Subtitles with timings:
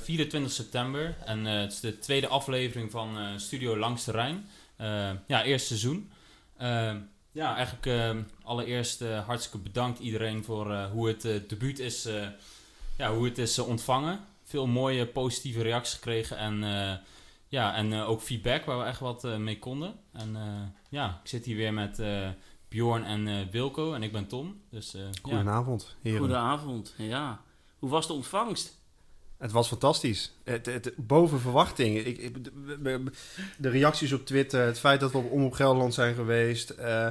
[0.00, 4.46] 24 september en eh, het is de tweede aflevering van eh, Studio Langs de Rijn.
[4.76, 6.10] Eh, ja, eerste seizoen.
[7.32, 12.26] Ja, eigenlijk allereerst hartstikke bedankt iedereen voor eh, hoe het debuut is, eh,
[12.98, 14.20] ja, hoe het is ontvangen.
[14.44, 16.96] Veel mooie positieve reacties gekregen en, eh,
[17.48, 19.94] ja, en eh, ook feedback waar we echt wat mee konden.
[20.12, 20.42] En eh,
[20.88, 22.28] ja, ik zit hier weer met eh,
[22.68, 24.60] Bjorn en eh, Wilco en ik ben Tom.
[24.70, 25.08] Dus eh, ja.
[25.22, 26.18] Goedenavond, heren.
[26.18, 27.40] Goedenavond, ja.
[27.78, 28.79] Hoe was de ontvangst?
[29.40, 30.32] Het was fantastisch.
[30.44, 31.98] Het, het, boven verwachting.
[31.98, 33.02] Ik, ik- de,
[33.58, 36.70] de reacties op Twitter, het feit dat we op Omroep Gelderland zijn geweest.
[36.70, 37.06] eh,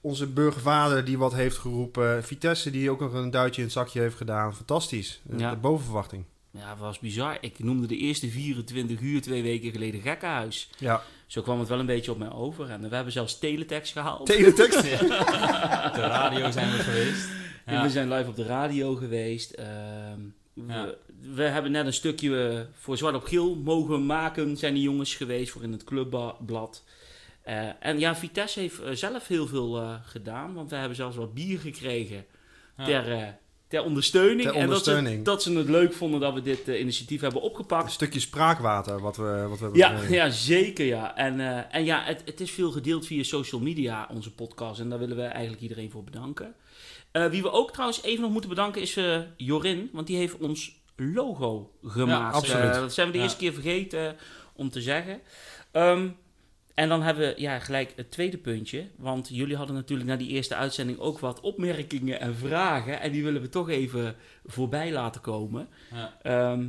[0.00, 2.24] onze burgervader die wat heeft geroepen.
[2.24, 4.54] Vitesse die ook nog een duitje in het zakje heeft gedaan.
[4.56, 5.20] Fantastisch.
[5.36, 5.50] Ja.
[5.50, 6.24] De boven verwachting.
[6.50, 7.38] Ja, het was bizar.
[7.40, 10.70] Ik noemde de eerste 24 uur twee weken geleden gekkenhuis.
[10.78, 11.02] Ja.
[11.26, 12.70] Zo kwam het wel een beetje op mij over.
[12.70, 14.26] En we hebben zelfs teletext gehaald.
[14.26, 14.76] Teletext.
[15.86, 17.28] Op de radio zijn we geweest.
[17.64, 17.82] En Ja.
[17.82, 19.50] We zijn live op de radio geweest.
[19.50, 20.20] Ehm,
[20.66, 20.94] we, Ja.
[21.34, 24.56] we hebben net een stukje eh, voor Zwart op Geel mogen maken.
[24.56, 26.84] Zijn die jongens geweest voor in het clubblad.
[27.42, 30.54] Eh, en ja, Vitesse heeft eh, zelf heel veel eh, gedaan.
[30.54, 32.24] Want we hebben zelfs wat bier gekregen
[32.76, 32.84] Ja.
[32.84, 33.36] ter,
[33.68, 34.42] ter ondersteuning.
[34.48, 35.24] Ter En dat ze, ondersteuning.
[35.24, 37.90] dat ze het leuk vonden dat we dit initiatief hebben Een opgepakt.
[37.92, 40.14] stukje spraakwater wat we, wat we hebben Ja, gekregen.
[40.14, 41.16] ja, zeker ja.
[41.16, 44.80] En, eh, en ja, het, het is veel gedeeld via social media, onze podcast.
[44.80, 46.54] En daar willen we eigenlijk iedereen voor bedanken.
[47.12, 49.88] Eh, wie we ook trouwens even nog moeten bedanken is eh, Jorin.
[49.92, 52.34] Want die heeft ons logo gemaakt.
[52.34, 52.74] absoluut.
[52.74, 53.24] Eh, dat zijn we de Ja.
[53.24, 54.16] eerste keer vergeten
[54.52, 55.20] om te zeggen.
[55.70, 56.08] Ehm,
[56.74, 58.88] en dan hebben we ja, gelijk het tweede puntje.
[58.96, 63.00] Want jullie hadden natuurlijk na die eerste uitzending ook wat opmerkingen en vragen.
[63.00, 64.16] En die willen we toch even
[64.46, 65.68] voorbij laten komen.
[65.94, 66.16] Ja.
[66.22, 66.68] Ehm,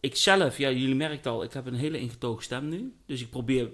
[0.00, 2.94] ik zelf, ja, jullie merken al, ik heb een hele ingetogen stem nu.
[3.06, 3.68] Dus ik probeer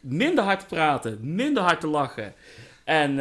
[0.00, 2.34] minder hard te praten, minder hard te lachen.
[2.84, 3.18] En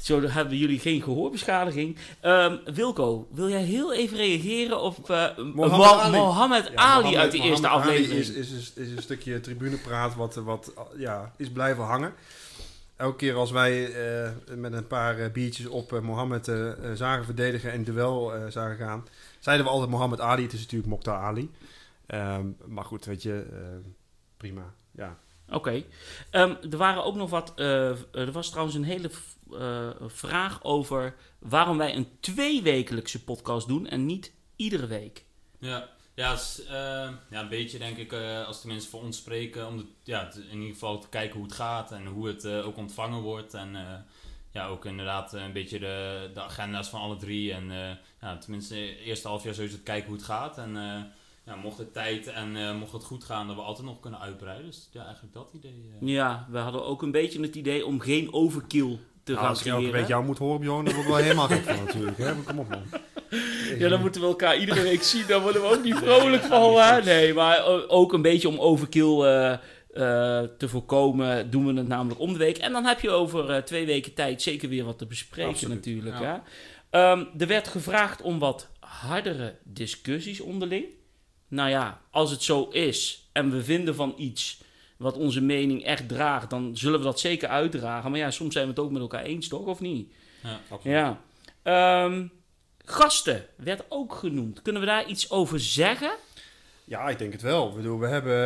[0.00, 1.96] zo hebben jullie geen gehoorbeschadiging.
[2.20, 6.16] Ehm, Wilco, wil jij heel even reageren op eh, Mohammed Mo- Ali.
[6.16, 8.20] Mohammed Ja, Ali Mohammed- uit de eerste Mohammed aflevering?
[8.20, 12.14] Is, is, is, is een stukje tribunepraat wat, wat ja, is blijven hangen.
[12.96, 16.52] Elke keer als wij eh, met een paar eh, biertjes op Mohammed
[16.94, 19.06] zagen verdedigen en duel eh, zagen gaan,
[19.38, 20.42] zeiden we altijd Mohammed Ali.
[20.42, 21.50] Het is natuurlijk Mokhtar Ali.
[22.06, 23.58] Ehm, maar goed, weet je, eh,
[24.36, 24.72] prima.
[24.90, 25.16] Ja.
[25.52, 25.82] Oké.
[26.30, 27.52] Ehm, er waren ook nog wat.
[27.56, 29.10] eh, er was trouwens een hele
[29.58, 35.24] eh, vraag over waarom wij een tweewekelijkse podcast doen en niet iedere week.
[35.58, 39.16] Ja, ja, is, eh, ja, een beetje denk ik, eh, als de mensen voor ons
[39.16, 42.46] spreken, om de, ja, in ieder geval te kijken hoe het gaat en hoe het
[42.46, 43.54] ook ontvangen wordt.
[43.54, 43.76] En
[44.52, 47.52] ja, ook inderdaad een beetje de, de agenda's van alle drie.
[47.52, 50.58] En ja, tenminste, eerste half jaar sowieso te kijken hoe het gaat.
[50.58, 50.74] En
[51.50, 54.20] ja, mocht het tijd en eh, mocht het goed gaan, dat we altijd nog kunnen
[54.20, 54.66] uitbreiden.
[54.66, 55.84] Dus ja, eigenlijk dat idee.
[56.00, 56.08] eh.
[56.08, 59.60] Ja, we hadden ook een beetje het idee om geen overkill te Nou, gaan als
[59.60, 59.98] ik elke creëren.
[60.00, 62.18] week jou moet horen, Bjorn, dan word ik wel helemaal gek van natuurlijk.
[62.18, 62.34] Hè?
[62.34, 62.82] Maar Kom op man.
[63.78, 65.24] Ja, dan moeten we elkaar iedere week zien.
[65.28, 66.74] Dan worden we ook niet vrolijk van.
[66.80, 67.02] hè?
[67.02, 69.58] Nee, maar ook een beetje om overkill eh, eh,
[70.58, 72.58] te voorkomen, doen we het namelijk om de week.
[72.58, 75.74] En dan heb je over eh, twee weken tijd zeker weer wat te bespreken Absoluut,
[75.74, 76.18] natuurlijk.
[76.18, 76.42] ja.
[76.90, 76.98] Hè?
[77.10, 80.84] Ehm, er werd gevraagd om wat hardere discussies onderling.
[81.50, 84.62] Nou ja, als het zo is en we vinden van iets
[84.96, 88.10] wat onze mening echt draagt, dan zullen we dat zeker uitdragen.
[88.10, 89.66] Maar ja, soms zijn we het ook met elkaar eens, toch?
[89.66, 90.12] Of niet?
[90.42, 90.60] Ja.
[90.68, 90.96] Absoluut.
[90.96, 91.20] Ja.
[91.62, 92.26] Ehm,
[92.84, 94.62] gasten werd ook genoemd.
[94.62, 96.10] Kunnen we daar iets over zeggen?
[96.84, 97.68] Ja, ik denk het wel.
[97.68, 98.36] Ik bedoel, we hebben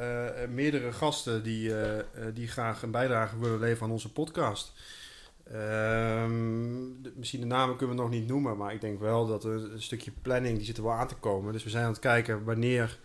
[0.00, 2.04] eh, meerdere gasten die, eh, eh,
[2.34, 4.72] die graag een bijdrage willen leveren aan onze podcast.
[5.52, 9.44] Ehm, de- misschien de namen kunnen we nog niet noemen, maar ik denk wel dat
[9.44, 11.52] er een stukje planning, die zit er wel aan te komen.
[11.52, 12.98] Dus we zijn aan het kijken wanneer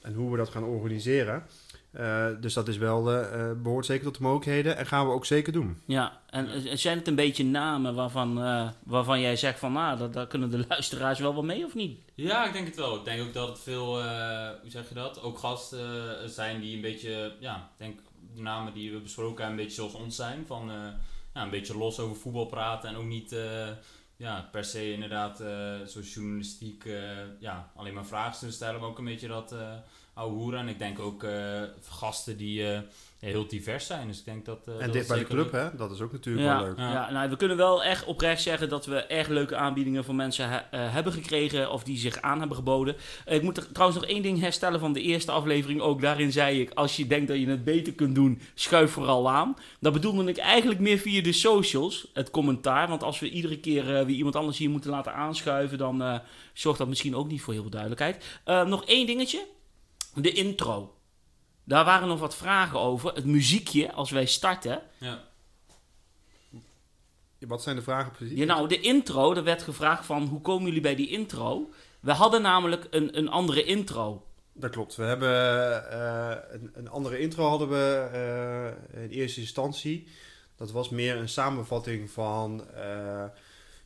[0.00, 1.46] en hoe we dat gaan organiseren.
[1.90, 5.12] Eh, dus dat is wel, eh, eh, behoort zeker tot de mogelijkheden en gaan we
[5.12, 5.80] ook zeker doen.
[5.84, 10.10] Ja, en zijn het een beetje namen waarvan, eh, waarvan jij zegt van, nou, daar,
[10.10, 11.98] daar kunnen de luisteraars wel wat mee of niet?
[12.14, 12.96] Ja, ik denk het wel.
[12.96, 16.74] Ik denk ook dat het veel, eh, hoe zeg je dat, ook gasten zijn die
[16.76, 17.98] een beetje, ja, ik denk
[18.34, 20.44] de namen die we besproken hebben, een beetje zoals ons zijn.
[20.46, 20.76] Van eh,
[21.36, 23.68] ja, een beetje los over voetbal praten en ook niet eh,
[24.16, 28.98] ja, per se inderdaad eh zoals journalistiek eh, ja, alleen maar vragen stellen, maar ook
[28.98, 29.54] een beetje dat
[30.24, 30.60] hoeren.
[30.60, 32.78] En ik denk ook eh, gasten die eh,
[33.18, 34.06] heel divers zijn.
[34.08, 34.58] Dus ik denk dat...
[34.66, 35.76] eh, en dat dicht bij de club, hè?
[35.76, 36.78] Dat is ook natuurlijk Ja, wel leuk.
[36.78, 36.92] ja.
[36.92, 37.10] Ja.
[37.10, 40.56] nou, we kunnen wel echt oprecht zeggen dat we erg leuke aanbiedingen van mensen he-
[40.56, 42.96] eh, hebben gekregen of die zich aan hebben geboden.
[43.26, 45.80] Ik moet er trouwens nog één ding herstellen van de eerste aflevering.
[45.80, 49.30] Ook daarin zei ik, als je denkt dat je het beter kunt doen, schuif vooral
[49.30, 49.56] aan.
[49.80, 52.88] Dat bedoelde ik eigenlijk meer via de socials, het commentaar.
[52.88, 56.18] Want als we iedere keer eh, weer iemand anders hier moeten laten aanschuiven, dan eh,
[56.52, 58.40] zorgt dat misschien ook niet voor heel veel duidelijkheid.
[58.44, 59.46] Eh, nog één dingetje,
[60.22, 60.94] de intro.
[61.64, 63.14] Daar waren nog wat vragen over.
[63.14, 64.82] Het muziekje, als wij starten.
[64.98, 65.24] Ja.
[67.38, 68.38] Wat zijn de vragen precies?
[68.38, 71.70] Ja, nou, de intro, er werd gevraagd van hoe komen jullie bij die intro?
[72.00, 74.26] We hadden namelijk een, een andere intro.
[74.52, 74.96] Dat klopt.
[74.96, 75.30] We hebben
[75.90, 80.08] eh, een, een andere intro hadden we eh, in eerste instantie.
[80.56, 83.24] Dat was meer een samenvatting van eh,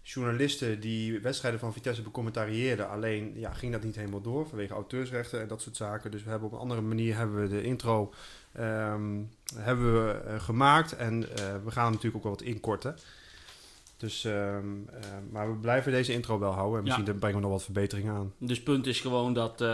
[0.02, 2.88] journalisten die wedstrijden van Vitesse becommentarieerden.
[2.88, 6.10] Alleen ja, ging dat niet helemaal door vanwege auteursrechten en dat soort zaken.
[6.10, 8.12] Dus we hebben op een andere manier hebben we de intro
[8.52, 9.20] ehm,
[9.54, 10.96] hebben we, eh, gemaakt.
[10.96, 12.96] En eh, we gaan hem natuurlijk ook wel wat inkorten.
[13.96, 15.00] Dus, ehm, eh,
[15.30, 16.78] maar we blijven deze intro wel houden.
[16.78, 16.96] En Ja.
[16.96, 18.32] misschien brengen we nog wat verbeteringen aan.
[18.38, 19.64] Dus punt is gewoon dat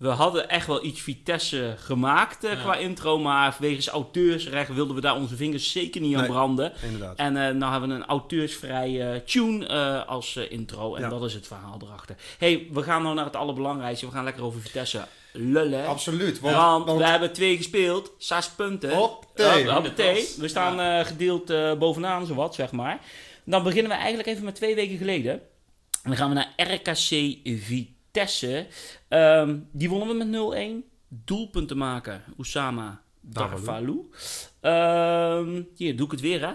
[0.00, 2.60] we hadden echt wel iets Vitesse gemaakt eh, Ja.
[2.60, 3.18] qua intro.
[3.18, 6.30] Maar wegens auteursrecht wilden we daar onze vingers zeker niet aan Nee.
[6.30, 6.72] branden.
[6.82, 7.16] Inderdaad.
[7.16, 10.94] En eh nou hebben we een auteursvrije tune eh, als eh, intro.
[10.94, 11.08] En Ja.
[11.08, 12.16] dat is het verhaal erachter.
[12.38, 14.06] hey, we gaan nou naar het allerbelangrijkste.
[14.06, 15.86] We gaan lekker over Vitesse lullen.
[15.86, 16.40] Absoluut.
[16.40, 18.90] Want, Want, want we hebben twee gespeeld, zes punten.
[19.34, 20.36] De klas.
[20.36, 23.00] We staan gedeeld bovenaan, zowat, zeg maar.
[23.44, 25.32] Dan beginnen we eigenlijk even met twee weken geleden.
[25.32, 25.40] En
[26.02, 27.98] dan gaan we naar RKC Vitesse.
[29.08, 30.84] Ehm, die wonnen we met 0-1.
[31.08, 34.10] Doelpunten maken, Oussama Darvalu.
[34.60, 36.52] Ehm hier, doe ik het weer, hè?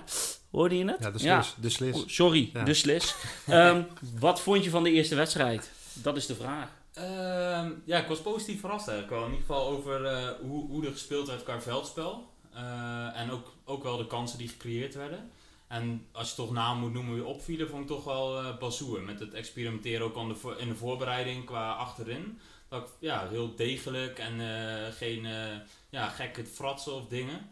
[0.51, 0.97] Hoorde je het?
[0.99, 1.55] ja, de slis.
[1.61, 1.95] De slis.
[1.95, 2.63] Oh, sorry, Ja.
[2.63, 3.15] de slis.
[3.47, 3.81] Ehm,
[4.19, 5.71] wat vond je van de eerste wedstrijd?
[5.93, 6.69] Dat is de vraag.
[6.93, 9.25] Ehm, ja, ik was positief verrast eigenlijk wel.
[9.27, 12.29] In ieder geval over eh, hoe, hoe er gespeeld werd qua veldspel.
[12.53, 15.29] Eh, en ook, ook wel de kansen die gecreëerd werden.
[15.67, 19.01] En als je toch naam moet noemen wie opvielen, vond ik toch wel eh Bazoer.
[19.01, 22.39] Met het experimenteren ook aan de in de voorbereiding qua achterin.
[22.69, 25.55] Dat ik, ja, heel degelijk en eh, geen eh,
[25.89, 27.49] ja, gekke fratsen of dingen.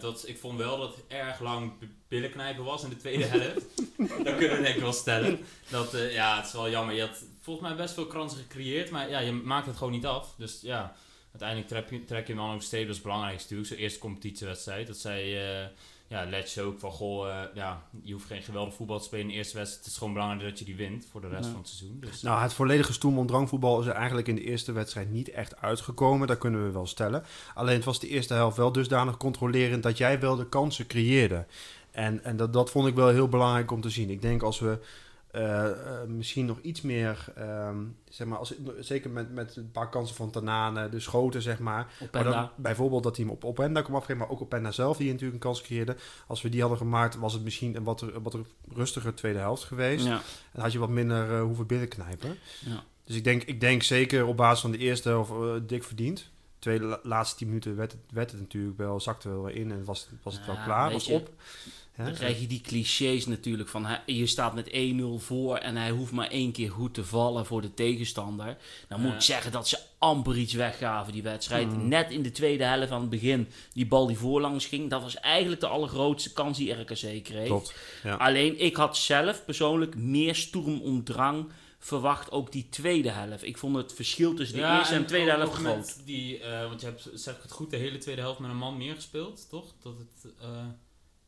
[0.00, 1.72] Dat, ik vond wel dat het erg lang
[2.08, 3.76] billenknijpen was in de tweede helft.
[3.96, 5.38] dat kunnen we denk ik wel stellen.
[5.70, 6.94] Dat, ja, het is wel jammer.
[6.94, 10.06] Je had volgens mij best veel kansen gecreëerd, maar ja, je maakt het gewoon niet
[10.06, 10.34] af.
[10.36, 10.96] Dus ja,
[11.30, 12.82] uiteindelijk trek je, trek je hem dan ook steeds.
[12.82, 13.68] Dat is het belangrijkste natuurlijk.
[13.68, 14.86] Zo'n eerste competitiewedstrijd.
[14.86, 15.66] Dat zei eh
[16.10, 19.30] ja, Letch ook van, goh, eh, ja, je hoeft geen geweldig voetbal te spelen in
[19.30, 19.84] de eerste wedstrijd.
[19.84, 21.50] Het is gewoon belangrijk dat je die wint voor de rest Ja.
[21.50, 21.96] van het seizoen.
[22.00, 25.60] Dus, Nou, het volledige stoem drangvoetbal is er eigenlijk in de eerste wedstrijd niet echt
[25.60, 26.26] uitgekomen.
[26.26, 27.24] Dat kunnen we wel stellen.
[27.54, 31.46] Alleen het was de eerste helft wel dusdanig controlerend dat jij wel de kansen creëerde.
[31.90, 34.10] En, en dat, dat vond ik wel heel belangrijk om te zien.
[34.10, 34.78] Ik denk als we
[36.06, 37.78] misschien nog iets meer, ehm,
[38.08, 41.92] zeg maar, als, zeker met, met een paar kansen van Tanane, de schoten, zeg maar.
[42.00, 44.70] Op Maar en dan, bijvoorbeeld dat hij hem op Openda kwam afgeven, maar ook Openda
[44.70, 45.96] zelf, die natuurlijk een kans creëerde.
[46.26, 48.36] Als we die hadden gemaakt, was het misschien een wat, wat
[48.72, 50.04] rustiger tweede helft geweest.
[50.04, 50.20] Ja.
[50.52, 52.36] Dan had je wat minder eh, hoeven binnenknijpen.
[52.64, 52.82] Ja.
[53.04, 56.30] Dus ik denk, ik denk zeker op basis van de eerste helft eh, dik verdiend.
[56.58, 59.84] Tweede la- laatste tien minuten werd het, werd het natuurlijk wel, zakte wel in en
[59.84, 61.30] was, was het wel klaar, was je, op.
[62.00, 62.06] Hè?
[62.06, 65.90] Dan krijg je die clichés natuurlijk van hij- je staat met 1-0 voor en hij
[65.90, 68.56] hoeft maar één keer goed te vallen voor de tegenstander.
[68.88, 69.16] Dan moet Ja.
[69.16, 71.72] ik zeggen dat ze amper iets weggaven die wedstrijd.
[71.76, 71.88] Mm.
[71.88, 75.16] Net in de tweede helft aan het begin die bal die voorlangs ging, dat was
[75.16, 77.46] eigenlijk de allergrootste kans die RKC kreeg.
[77.46, 77.74] Klopt.
[78.02, 78.14] Ja.
[78.14, 81.46] Alleen ik had zelf persoonlijk meer stoerm om drang
[81.82, 83.44] verwacht ook die tweede helft.
[83.44, 86.06] Ik vond het verschil tussen de eerste en de tweede helft groot.
[86.06, 88.56] Die, eh, want je hebt, zeg ik het goed, de hele tweede helft met een
[88.56, 89.64] man meer gespeeld, toch?
[89.82, 90.48] Dat het, eh,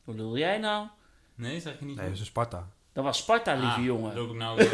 [0.04, 0.86] Wat bedoel jij nou?
[1.34, 2.68] nee, zeg je niet Nee, dat is een Sparta.
[2.94, 4.14] Dat was Sparta, lieve Ah, jongen.
[4.16, 4.68] Loop ik nou weer.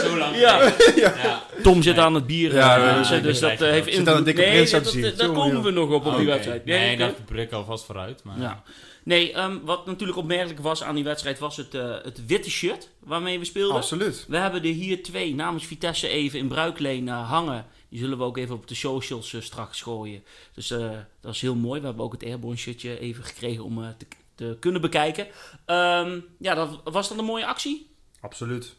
[0.00, 0.36] zo lang.
[0.36, 0.72] Ja.
[0.96, 1.42] ja.
[1.62, 2.04] Tom zit Nee.
[2.04, 4.08] aan het bier, Ja, eh, ja, dus, dus dat eh, heeft Zit invloed.
[4.08, 5.16] aan een dikke nee, dat, aan te dat- zien.
[5.16, 6.64] daar komen we nog op op die wedstrijd.
[6.64, 8.24] Nee, Nee, ik brik alvast vooruit.
[8.24, 8.62] Maar, ja.
[9.04, 12.88] nee ehm, wat natuurlijk opmerkelijk was aan die wedstrijd was het, eh, het witte shirt
[13.04, 13.76] waarmee we speelden.
[13.76, 14.24] Absoluut.
[14.28, 17.66] We hebben er hier twee namens Vitesse even in bruikleen eh, hangen.
[17.92, 20.24] Die zullen we ook even op de socials eh, straks gooien.
[20.54, 21.80] Dus eh, dat is heel mooi.
[21.80, 25.26] We hebben ook het Airborne shirtje even gekregen om eh, te, te kunnen bekijken.
[25.64, 27.90] Ehm, ja, dat, was dat een mooie actie?
[28.20, 28.76] Absoluut.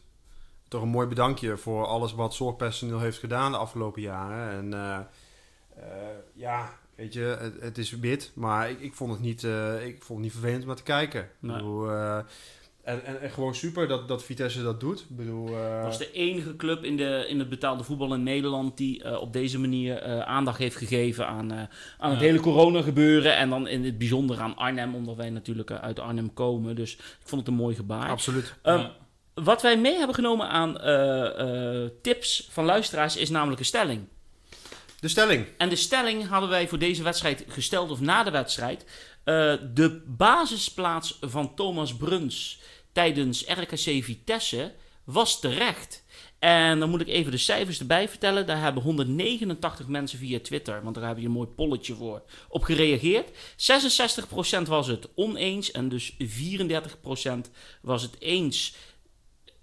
[0.68, 4.72] Toch een mooi bedankje voor alles wat zorgpersoneel heeft gedaan de afgelopen jaren.
[4.72, 5.08] En
[6.34, 9.42] ja, weet je, het, het is wit, maar ik, ik vond het niet,
[9.82, 11.30] ik vond het niet vervelend om naar te kijken.
[11.38, 11.56] Nee.
[11.56, 11.88] Ik bedoel,
[12.84, 15.00] en, en, en gewoon super dat, dat Vitesse dat doet.
[15.00, 18.76] Ik bedoel, eh, Dat de enige club in, de, in het betaalde voetbal in Nederland
[18.76, 23.36] die eh, op deze manier eh, aandacht heeft gegeven aan, aan het hele corona gebeuren.
[23.36, 26.76] En dan in het bijzonder aan Arnhem, omdat wij natuurlijk uit Arnhem komen.
[26.76, 28.08] Dus ik vond het een mooi gebaar.
[28.08, 28.54] absoluut.
[28.62, 28.92] Ja.
[29.34, 30.72] Wat wij mee hebben genomen aan
[32.02, 34.08] tips van luisteraars is namelijk een stelling.
[35.00, 35.46] De stelling.
[35.56, 38.84] En de stelling hadden wij voor deze wedstrijd gesteld, of na de wedstrijd.
[39.74, 42.62] De basisplaats van Thomas Bruns
[42.94, 44.72] tijdens RKC Vitesse
[45.04, 46.04] was terecht.
[46.38, 48.46] En dan moet ik even de cijfers erbij vertellen.
[48.46, 52.62] Daar hebben 189 mensen via Twitter, want daar heb je een mooi polletje voor, op
[52.62, 53.30] gereageerd.
[53.30, 53.34] 66%
[54.66, 56.16] was het oneens en dus 34%
[57.82, 58.74] was het eens.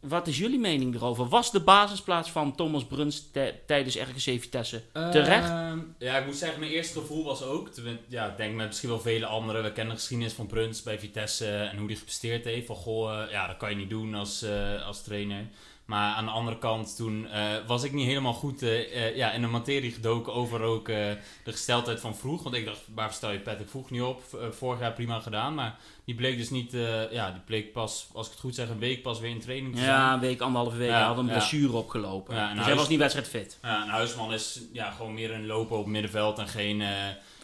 [0.02, 1.28] Wat is jullie mening erover?
[1.28, 4.82] Was de basisplaats van Thomas Bruns tij- tijdens RKC Vitesse
[5.12, 5.50] terecht?
[5.50, 7.70] Ehm, ja, ik moet zeggen, mijn eerste gevoel was ook,
[8.08, 11.00] ja, ik denk met misschien wel vele anderen, we kennen de geschiedenis van Bruns bij
[11.00, 12.66] Vitesse en hoe hij gepresteerd heeft.
[12.68, 15.46] Van goh, eh, ja, dat kan je niet doen als, eh, als trainer.
[15.92, 19.32] Maar aan de andere kant, toen eh, was ik niet helemaal goed eh, eh, ja,
[19.32, 22.44] in de materie gedoken over ook de gesteldheid van vroeg.
[22.44, 24.24] Want ik dacht, waar stel je Patrick vroeg niet op?
[24.52, 26.72] Vorig jaar prima gedaan, maar die bleek dus niet,
[27.12, 29.76] ja, die bleek pas, als ik het goed zeg, een week pas weer in training
[29.76, 29.92] te zijn.
[29.92, 30.90] Ja, een week, anderhalve week.
[30.90, 31.32] Ja, hij had een ja.
[31.32, 32.36] blessure opgelopen.
[32.36, 33.58] Ja, dus hij hij was niet wedstrijdfit.
[33.62, 36.84] Ja, en Huisman is ja, gewoon meer een loper op middenveld en geen,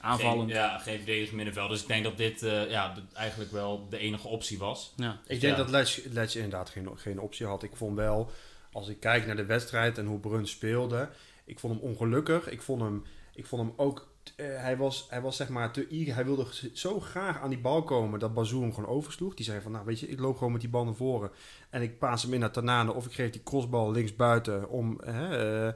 [0.07, 0.51] Aanvallend.
[0.51, 1.69] geen, ja, geen verdedigend middenveld.
[1.69, 4.93] Dus ik denk dat dit eh, ja, eigenlijk wel de enige optie was.
[4.95, 5.19] Ja.
[5.27, 5.61] Ik denk Ja.
[5.63, 7.63] dat Letch, Letch inderdaad geen, geen optie had.
[7.63, 8.31] Ik vond wel,
[8.71, 11.09] als ik kijk naar de wedstrijd en hoe Bruns speelde,
[11.45, 12.49] ik vond hem ongelukkig.
[12.49, 15.87] Ik vond hem, ik vond hem ook, eh, hij, was, hij was zeg maar te
[15.91, 16.13] eager.
[16.15, 19.33] Hij wilde zo graag aan die bal komen dat Bazou hem gewoon oversloeg.
[19.33, 21.31] Die zei van, nou weet je, ik loop gewoon met die bal naar voren.
[21.69, 24.99] En ik paas hem in naar Tanane of ik geef die crossbal links buiten om
[25.01, 25.73] eh, eh,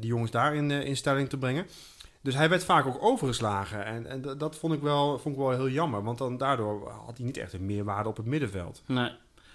[0.00, 1.66] die jongens daar in, in stelling te brengen.
[2.26, 3.84] Dus hij werd vaak ook overgeslagen.
[3.84, 6.02] En, en dat- vond ik, wel, vond ik wel heel jammer.
[6.02, 8.82] Want dan, daardoor had hij niet echt een meerwaarde op het middenveld.
[8.86, 9.10] Nee.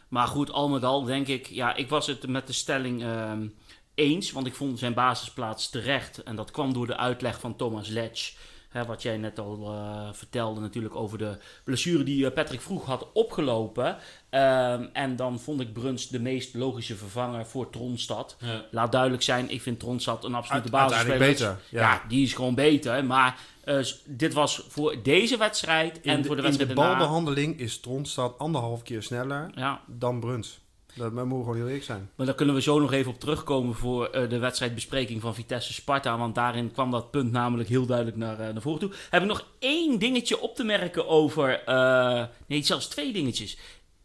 [0.07, 3.47] Maar goed, al met al denk ik, ja, ik was het met de stelling ehm,
[3.95, 6.23] eens, want ik vond zijn basisplaats terecht.
[6.23, 8.35] En dat kwam door de uitleg van Thomas Letch.
[8.71, 12.85] Hè, wat jij net al eh, vertelde natuurlijk over de blessure die eh, Patrick vroeg
[12.85, 13.97] had opgelopen.
[14.29, 18.35] Ehm, en dan vond ik Bruns de meest logische vervanger voor Tronstad.
[18.39, 18.65] Ja.
[18.71, 21.17] Laat duidelijk zijn, ik vind Tronstad een absolute basisspeler.
[21.17, 21.59] beter.
[21.69, 21.81] Ja.
[21.81, 22.01] Ja.
[22.07, 23.05] die is gewoon beter.
[23.05, 26.97] Maar eh, dit was voor deze wedstrijd en de, voor de in de wedstrijd daarna.
[26.97, 30.59] balbehandeling is Tronstad anderhalf keer sneller Ja, dan Bruns.
[30.95, 32.09] Dat dat moet gewoon heel eerlijk zijn.
[32.15, 35.73] Maar daar kunnen we zo nog even op terugkomen voor eh, de wedstrijdbespreking van Vitesse
[35.73, 36.17] Sparta.
[36.17, 38.91] Want daarin kwam dat punt namelijk heel duidelijk naar, eh, naar voren toe.
[39.09, 41.63] Heb ik nog één dingetje op te merken over.
[41.63, 43.57] eh, nee, zelfs twee dingetjes.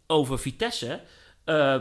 [0.07, 1.00] Over Vitesse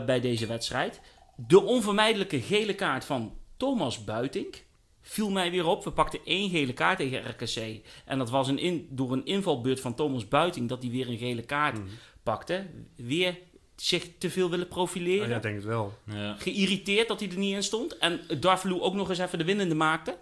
[0.06, 1.00] bij deze wedstrijd.
[1.36, 4.64] De onvermijdelijke gele kaart van Thomas Buitink.
[5.00, 5.84] Viel mij weer op.
[5.84, 7.86] We pakten één gele kaart tegen RKC.
[8.04, 11.18] En dat was een in, door een invalbeurt van Thomas Buiting dat hij weer een
[11.18, 11.78] gele kaart
[12.22, 12.66] pakte.
[12.96, 13.38] Weer
[13.76, 15.28] zich te veel willen profileren.
[15.28, 15.98] Ja, ik denk het wel.
[16.04, 16.34] Ja.
[16.38, 17.98] Geïrriteerd dat hij er niet in stond.
[17.98, 20.16] En Darvalu ook nog eens even de winnende maakte.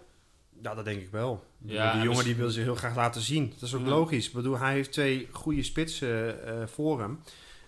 [0.61, 1.43] Ja, dat denk ik wel.
[1.65, 3.49] Ja, die en jongen die wil zich heel graag laten zien.
[3.53, 3.87] Dat is ook Ja.
[3.89, 4.27] logisch.
[4.27, 7.19] Ik bedoel, hij heeft twee goede spitsen eh, voor hem.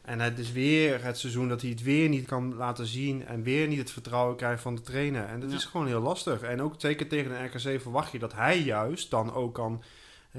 [0.01, 3.25] En het is weer het seizoen dat hij het weer niet kan laten zien.
[3.25, 5.25] En weer niet het vertrouwen krijgt van de trainer.
[5.25, 5.55] En dat Ja.
[5.55, 6.41] is gewoon heel lastig.
[6.41, 9.83] En ook zeker tegen de RKC verwacht je dat hij juist dan ook kan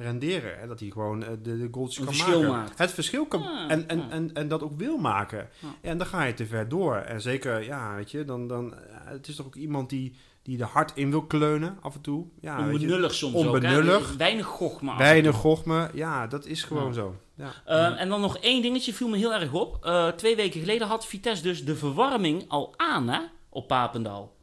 [0.00, 0.58] renderen.
[0.58, 0.66] Hè?
[0.66, 2.54] Dat hij gewoon eh, de, de goals kan verschil maken.
[2.56, 2.78] maakt.
[2.78, 3.40] Het verschil kan.
[3.42, 4.10] Ja, en, en, ja.
[4.10, 5.48] en, en dat ook wil maken.
[5.60, 5.68] Ja.
[5.80, 6.96] En dan ga je te ver door.
[6.96, 10.58] En zeker, ja, weet je, dan, dan, eh, het is toch ook iemand die, die
[10.60, 12.26] er hard in wil kleunen af en toe.
[12.40, 12.72] Ja, weet je.
[12.72, 13.94] Onbenullig soms Onbenullig.
[13.96, 14.06] ook.
[14.06, 14.16] Hè?
[14.16, 14.96] Weinig gochma.
[14.96, 16.92] Weinig gochme, ja, dat is gewoon Ja.
[16.92, 17.16] zo.
[17.34, 17.52] Ja.
[17.64, 19.84] Ehm, en dan nog één dingetje viel me heel erg op.
[19.84, 24.36] Eh, twee weken geleden had Vitesse dus de verwarming al aan hè, op Papendal.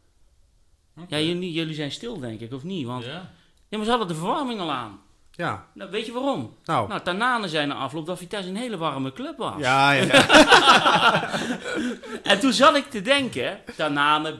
[1.07, 2.85] Ja, jullie, jullie zijn stil denk ik, of niet?
[2.85, 3.31] Want, ja.
[3.69, 3.77] Ja.
[3.77, 4.99] maar ze hadden de verwarming al aan.
[5.35, 6.55] Ja, Nou, weet je waarom?
[6.65, 6.87] nou.
[6.87, 9.59] Nou, Tanane zei na afloop dat Vitesse een hele warme club was.
[9.59, 11.39] Ja, ja, ja.
[12.31, 14.39] En toen zat ik te denken, Tanane,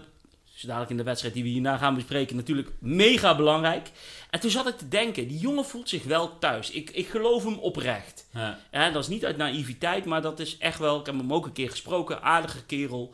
[0.53, 3.91] dus dadelijk in de wedstrijd die we hierna gaan bespreken, natuurlijk mega belangrijk.
[4.29, 6.71] En toen zat ik te denken, die jongen voelt zich wel thuis.
[6.71, 8.27] Ik, ik geloof hem oprecht.
[8.33, 8.59] Ja.
[8.71, 11.45] Ja, dat is niet uit naïviteit, maar dat is echt wel, ik heb hem ook
[11.45, 13.13] een keer gesproken, aardige kerel.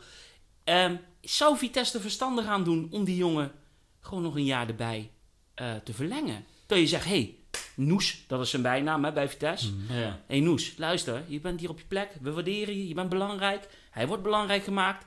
[0.64, 3.52] Ehm, zou Vitesse er verstandig aan doen om die jongen
[4.00, 5.10] gewoon nog een jaar erbij
[5.54, 6.44] eh, te verlengen?
[6.66, 7.36] Dat je zegt, hé, hey,
[7.76, 9.70] Noes, dat is zijn bijnaam hè, bij Vitesse.
[9.88, 12.10] Hé hey Noes, luister, je bent hier op je plek.
[12.20, 13.68] We waarderen je, je bent belangrijk.
[13.90, 15.04] Hij wordt belangrijk gemaakt.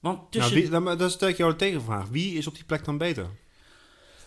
[0.00, 0.54] Want Nou, tussen...
[0.54, 2.08] wie, dan, dan stel ik jou de tegenvraag.
[2.08, 3.26] Wie is op die plek dan beter?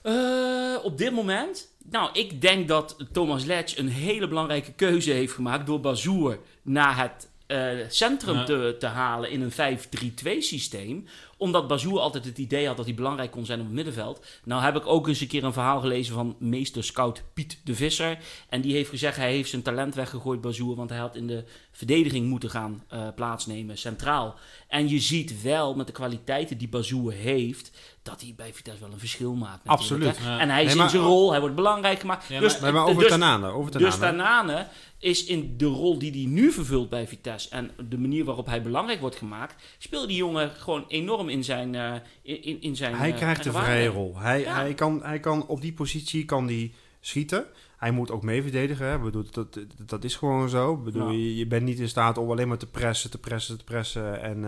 [0.04, 1.68] Eh, op dit moment?
[1.90, 5.66] Nou, ik denk dat Thomas Letch een hele belangrijke keuze heeft gemaakt...
[5.66, 8.44] door Bazoer naar het eh, centrum Ja.
[8.44, 11.08] te, te halen in een 5-3-2 systeem.
[11.38, 14.26] Omdat Bazoer altijd het idee had dat hij belangrijk kon zijn op het middenveld.
[14.44, 17.76] Nou heb ik ook eens een keer een verhaal gelezen van meester scout Piet de
[17.76, 18.18] Visser.
[18.50, 20.76] En die heeft gezegd hij heeft zijn talent weggegooid, Bazoer.
[20.76, 21.44] Want hij had in de
[21.76, 24.36] verdediging moeten gaan eh, plaatsnemen, centraal.
[24.68, 27.72] En je ziet wel met de kwaliteiten die Bazoer heeft...
[28.04, 29.68] dat hij bij Vitesse wel een verschil maakt.
[29.68, 30.18] Absoluut.
[30.24, 30.40] Ja.
[30.40, 32.28] En hij Nee, is in maar- zijn rol, hij wordt belangrijk gemaakt.
[32.28, 33.48] Ja, dus, maar- Nee, maar over dus, Tanane.
[33.48, 33.90] Over Tanane.
[33.92, 34.68] dus Tanane
[35.00, 37.50] is in de rol die hij nu vervult bij Vitesse...
[37.50, 39.64] en de manier waarop hij belangrijk wordt gemaakt...
[39.78, 41.76] speelt die jongen gewoon enorm in zijn...
[41.76, 43.72] eh, in, in, zijn hij eh, krijgt de ervaring.
[43.72, 44.18] vrije rol.
[44.20, 44.54] Hij, Ja.
[44.56, 47.46] hij, kan, hij kan op die positie kan die schieten.
[47.78, 48.88] Hij moet ook mee verdedigen.
[48.88, 49.00] Hè.
[49.00, 50.78] Bedoel, dat, dat, is gewoon zo.
[50.78, 51.18] Bedoel, Ja.
[51.18, 54.22] je, je bent niet in staat om alleen maar te pressen, te pressen, te pressen.
[54.22, 54.46] En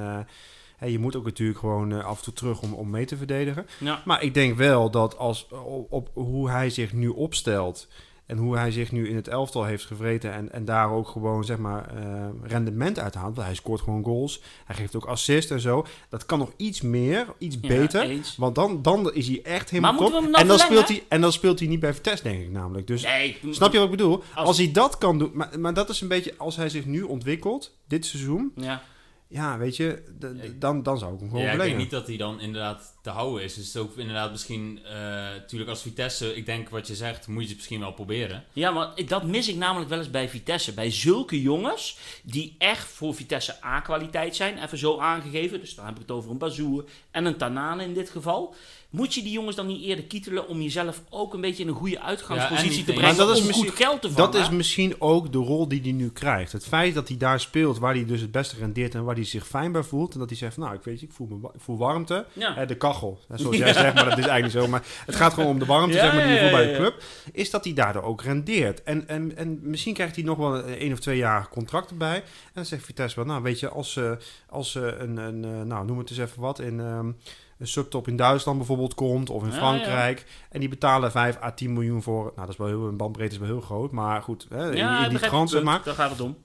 [0.80, 3.18] eh, je moet ook natuurlijk gewoon eh, af en toe terug om, om mee te
[3.18, 3.66] verdedigen.
[3.80, 4.02] Ja.
[4.06, 7.88] Maar ik denk wel dat als, op, op hoe hij zich nu opstelt...
[8.28, 10.34] en hoe hij zich nu in het elftal heeft gevreten...
[10.34, 13.36] en, en daar ook gewoon, zeg maar, eh, rendement uit haalt.
[13.36, 14.42] Want hij scoort gewoon goals.
[14.66, 15.86] Hij geeft ook assist en zo.
[16.10, 18.02] Dat kan nog iets meer, iets Ja, beter.
[18.02, 18.36] eens.
[18.38, 20.08] Want dan, dan is hij echt helemaal top.
[20.08, 20.60] en, dan verlengen?
[20.60, 22.88] speelt hij, en dan speelt hij niet bij Vitesse, denk ik namelijk.
[22.88, 24.24] Dus Nee, snap je wat ik bedoel?
[24.36, 25.32] Als- Als, hij dat kan doen...
[25.34, 26.34] Maar, maar dat is een beetje...
[26.38, 28.52] Als hij zich nu ontwikkelt, dit seizoen...
[28.56, 28.82] Ja.
[29.30, 30.04] Ja, weet je,
[30.60, 33.10] dan, dan zou ik hem gewoon Ja, ik denk niet dat hij dan inderdaad te
[33.10, 33.54] houden is.
[33.54, 34.94] Dus het is ook inderdaad misschien, eh
[35.48, 38.44] natuurlijk als Vitesse, ik denk wat je zegt, moet je het misschien wel proberen.
[38.54, 40.74] Ja, maar dat mis ik namelijk wel eens bij Vitesse.
[40.74, 45.60] Bij zulke jongens die echt voor Vitesse A-kwaliteit zijn, even zo aangegeven.
[45.60, 48.56] Dus dan heb ik het over een Bazoer en een Tanane in dit geval.
[48.89, 51.75] Moet je die jongens dan niet eerder kietelen om jezelf ook een beetje in een
[51.75, 54.32] goede uitgangspositie te brengen Maar dat is om misschien- goed geld te vangen?
[54.32, 56.51] Dat is misschien ook de rol die hij nu krijgt.
[56.51, 59.24] Het feit dat hij daar speelt waar hij dus het beste rendeert en waar hij
[59.24, 60.13] zich fijn bij voelt.
[60.13, 62.25] En dat hij zegt, nou, ik weet je, ik voel, me, ik voel warmte.
[62.34, 62.53] ja.
[62.53, 64.67] Hè, de kachel, zoals jij zegt, maar dat is eigenlijk niet zo.
[64.67, 66.75] Maar het gaat gewoon om de warmte Ja, zeg maar, die je voelt bij de
[66.77, 67.03] club.
[67.32, 68.84] Is dat hij daardoor ook rendeert.
[68.84, 72.15] En, en, en misschien krijgt hij nog wel een één of twee jaar contract erbij.
[72.15, 74.12] En dan zegt Vitesse wel, nou weet je, als, eh,
[74.50, 76.79] als eh, een, een eh, nou noem het eens even wat, in...
[76.79, 77.12] ehm,
[77.58, 80.26] een subtop in Duitsland bijvoorbeeld komt, of in Ja, Frankrijk.
[80.50, 82.24] En die betalen 5 à 10 miljoen voor.
[82.24, 83.92] Nou, dat is wel heel, een bandbreedte is wel heel groot.
[83.92, 85.64] Maar goed, hè, ja, in die punt.
[85.64, 85.82] maar.
[85.84, 86.38] Daar gaat het om.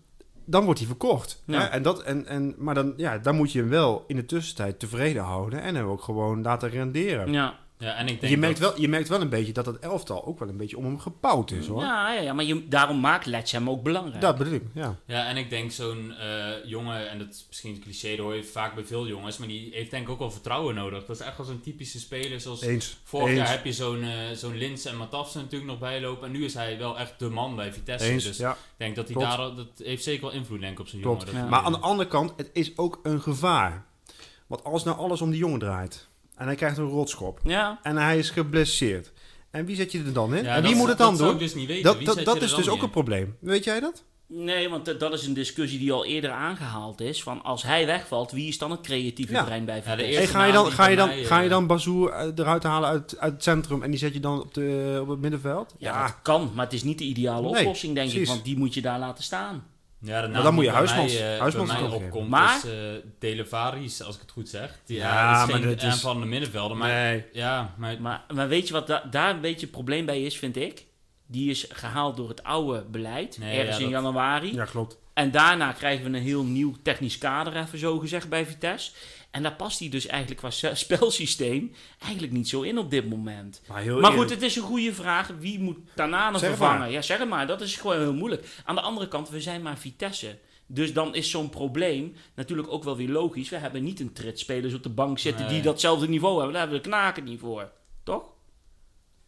[0.45, 1.43] Dan wordt hij verkocht.
[1.47, 1.61] Ja.
[1.61, 1.67] Hè?
[1.67, 4.79] En dat, en, en, maar dan, ja, dan moet je hem wel in de tussentijd
[4.79, 5.63] tevreden houden.
[5.63, 7.33] En hem ook gewoon laten renderen.
[7.33, 7.59] Ja.
[7.83, 9.79] Ja, en ik denk Je merkt, dat- wel, je merkt wel een beetje dat het
[9.79, 11.83] elftal ook wel een beetje om hem gebouwd is hoor.
[11.83, 14.21] Ja, ja, ja, maar je, daarom maakt Letch hem ook belangrijk.
[14.21, 14.97] Dat bedoel ik, ja.
[15.07, 18.35] Ja, en ik denk zo'n eh, jongen, en dat is misschien een cliché, dat hoor
[18.35, 21.05] je vaak bij veel jongens, maar die heeft denk ik ook wel vertrouwen nodig.
[21.05, 22.61] Dat is echt wel zo'n typische speler zoals...
[22.63, 22.97] Eens.
[23.05, 23.39] Vorig Eens.
[23.39, 26.27] jaar heb je zo'n eh zo'n Lins en Matafsen natuurlijk nog bijlopen.
[26.27, 28.09] En nu is hij wel echt de man bij Vitesse.
[28.09, 28.51] Eens, dus ja.
[28.53, 29.37] ik denk dat hij Klopt.
[29.37, 31.19] daar dat heeft zeker wel invloed denk ik op zijn jongen.
[31.27, 31.47] dat Ja.
[31.47, 33.85] Maar aan de andere kant, het is ook een gevaar.
[34.47, 36.11] Want als nou alles om die jongen draait.
[36.43, 37.41] En hij krijgt een rotschop.
[37.45, 39.13] Ja, En hij is geblesseerd.
[39.51, 40.45] En wie zet je er dan in?
[40.45, 41.41] Ja, en wie dat- moet het dan dat zou doen?
[41.41, 41.83] ik dus niet weten.
[41.85, 42.83] Dat, Wie dat, zet dat je er is dus ook in?
[42.85, 43.37] een probleem.
[43.41, 44.05] Weet jij dat?
[44.27, 47.23] nee, want dat- dat is een discussie die al eerder aangehaald is.
[47.23, 49.45] Van als hij wegvalt, wie is dan het creatieve Ja.
[49.45, 50.11] brein bij Ja, de Vitesse?
[50.21, 52.29] eerste Hey, ga, je dan, ga, je dan, mij, ga je eh, dan Bazoer eh,
[52.37, 55.21] eruit halen uit, uit het centrum en die zet je dan op, de, op het
[55.21, 55.75] middenveld?
[55.79, 58.27] Ja, dat kan, maar het is niet de ideale Nee, oplossing, denk ik.
[58.27, 59.65] Want die moet je daar laten staan.
[60.05, 62.65] Ja, de Maar naam dan moet je Huismans- mij, eh, Huismans mij opkomt Maar- is
[62.71, 62.97] eh
[64.05, 64.79] als ik het goed zeg.
[64.87, 66.77] Die, Ja, ja, is maar geen dat is- van de middenvelder.
[66.77, 67.25] Maar Nee.
[67.33, 70.39] ja, maar Maar, maar weet je wat da- daar een beetje het probleem bij is,
[70.39, 70.85] vind ik?
[71.27, 74.55] Die is gehaald door het oude beleid, Nee, ergens ja, in dat- januari.
[74.55, 74.99] Ja, klopt.
[75.15, 78.91] En daarna krijgen we een heel nieuw technisch kader, even zo gezegd, bij Vitesse.
[79.33, 83.63] En daar past hij dus eigenlijk qua spelsysteem eigenlijk niet zo in op dit moment.
[83.69, 85.31] Maar, heel Maar goed, eerlijk, het is een goede vraag.
[85.39, 86.79] Wie moet Tanane vervangen?
[86.79, 86.91] maar.
[86.91, 87.47] Ja, zeg maar.
[87.47, 88.47] Dat is gewoon heel moeilijk.
[88.65, 90.39] Aan de andere kant, we zijn maar Vitesse.
[90.67, 93.49] Dus dan is zo'n probleem natuurlijk ook wel weer logisch.
[93.49, 96.53] We hebben niet een trit spelers op de bank zitten die datzelfde niveau hebben.
[96.53, 97.71] Daar hebben we de knaken niet voor.
[98.03, 98.31] Toch?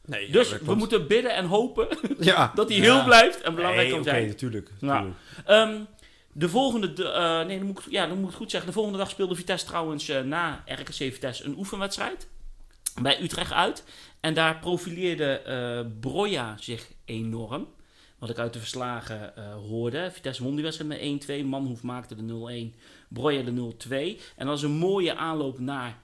[0.07, 1.89] nee, Dus ja, we moeten bidden en hopen
[2.19, 2.53] Ja.
[2.55, 2.83] dat hij Ja.
[2.83, 4.27] heel blijft en belangrijk Nee, kan zijn.
[4.27, 4.71] natuurlijk.
[4.81, 5.17] Natuurlijk.
[5.47, 5.75] Ehm,
[6.37, 8.69] de volgende, eh, nee, dan moet, ik, ja, dan moet ik het goed zeggen.
[8.69, 12.29] De volgende dag speelde Vitesse trouwens eh, na RKC Vitesse een oefenwedstrijd.
[13.03, 13.85] Bij Utrecht uit.
[14.21, 15.41] En daar profileerde
[16.01, 17.67] Broja zich enorm.
[18.19, 19.33] Wat ik uit de verslagen
[19.69, 20.11] hoorde.
[20.13, 21.45] Vitesse won die wedstrijd met 1-2.
[21.45, 22.79] Manhoef maakte de 0-1.
[23.09, 23.75] Broja de
[24.19, 24.21] 0-2.
[24.37, 25.99] En dat is een mooie aanloop naar...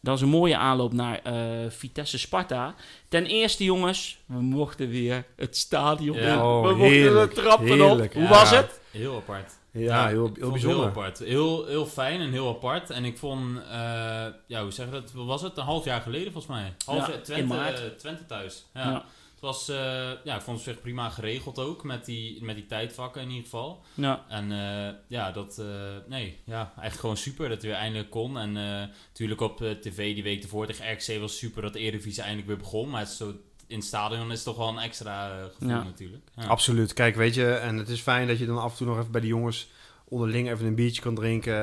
[0.00, 1.20] dat is een mooie aanloop naar
[1.68, 2.74] Vitesse Sparta.
[3.08, 6.32] Ten eerste, jongens, we mochten weer het stadion Ja.
[6.32, 6.38] in.
[6.38, 8.12] Oh, we mochten heerlijk, de trappen op.
[8.12, 8.28] Hoe Ja.
[8.28, 8.77] was het?
[8.90, 9.52] Heel apart.
[9.70, 10.78] Ja, heel, ik heel vond het bijzonder.
[10.78, 11.18] Heel apart.
[11.18, 12.90] Heel, heel fijn en heel apart.
[12.90, 15.12] En ik vond, eh, ja, hoe zeg je dat?
[15.12, 15.56] Was het?
[15.56, 16.74] Een half jaar geleden volgens mij.
[16.84, 17.80] Half Ja, jaar- in Twente, maart.
[17.80, 18.64] eh, Twente thuis.
[18.74, 18.90] Ja.
[18.90, 19.04] Ja.
[19.32, 22.66] Het was, eh, ja, ik vond het zich prima geregeld ook met die, met die
[22.66, 23.82] tijdvakken in ieder geval.
[23.94, 24.24] Ja.
[24.28, 25.66] En eh, ja, dat, eh,
[26.08, 28.38] nee, ja, eigenlijk gewoon super dat het weer eindelijk kon.
[28.38, 32.20] En eh, natuurlijk op tv die week ervoor tegen RKC was super dat de Eredivisie
[32.22, 32.90] eindelijk weer begon.
[32.90, 33.34] Maar het is zo,
[33.68, 35.82] in het stadion is het toch wel een extra eh, gevoel Ja.
[35.82, 36.22] natuurlijk.
[36.34, 36.46] Ja.
[36.46, 36.92] Absoluut.
[36.92, 39.10] Kijk, weet je, en het is fijn dat je dan af en toe nog even
[39.10, 39.68] bij de jongens
[40.04, 41.54] onderling even een biertje kan drinken.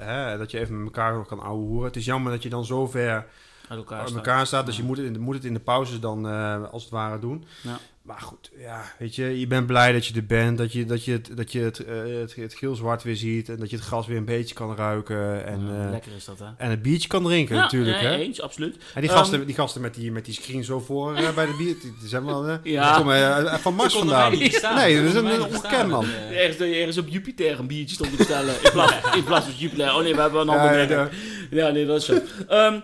[0.00, 1.86] eh, hè, dat je even met elkaar nog kan ouwe hoeren.
[1.86, 3.26] Het is jammer dat je dan zo ver
[3.68, 4.66] Uit elkaar uit elkaar staat.
[4.66, 4.80] Dus Ja.
[4.80, 7.18] je moet het, in de, moet het in de pauzes dan eh, als het ware
[7.18, 7.44] doen.
[7.62, 7.78] Ja.
[8.06, 10.58] Maar goed, ja, weet je, je bent blij dat je er bent.
[10.58, 13.48] Dat je, dat je, het, dat je het, eh, het, het geel-zwart weer ziet.
[13.48, 15.46] En dat je het gras weer een beetje kan ruiken.
[15.46, 16.44] En, eh, lekker is dat, hè?
[16.58, 17.96] en het biertje kan drinken Ja, natuurlijk.
[18.00, 18.16] nee, hè?
[18.16, 18.76] eens, absoluut.
[18.94, 21.46] En die Ehm, gasten, die gasten met, die, met die screen zo voor eh, bij
[21.46, 22.46] de bier, die, zijn wel...
[22.48, 22.88] eh, Ja.
[22.94, 24.30] die komen van Mars vandaan.
[24.30, 25.88] Nee, dat is een- bestaan.
[25.88, 26.06] man.
[26.32, 28.54] Ergens, ergens op Jupiter een biertje stond te bestellen.
[28.64, 29.94] In plaats, in plaats van Jupiter.
[29.94, 31.08] Oh nee, we hebben een ander Ja,
[31.50, 32.18] Ja, nee, dat is zo.
[32.48, 32.80] Ehm,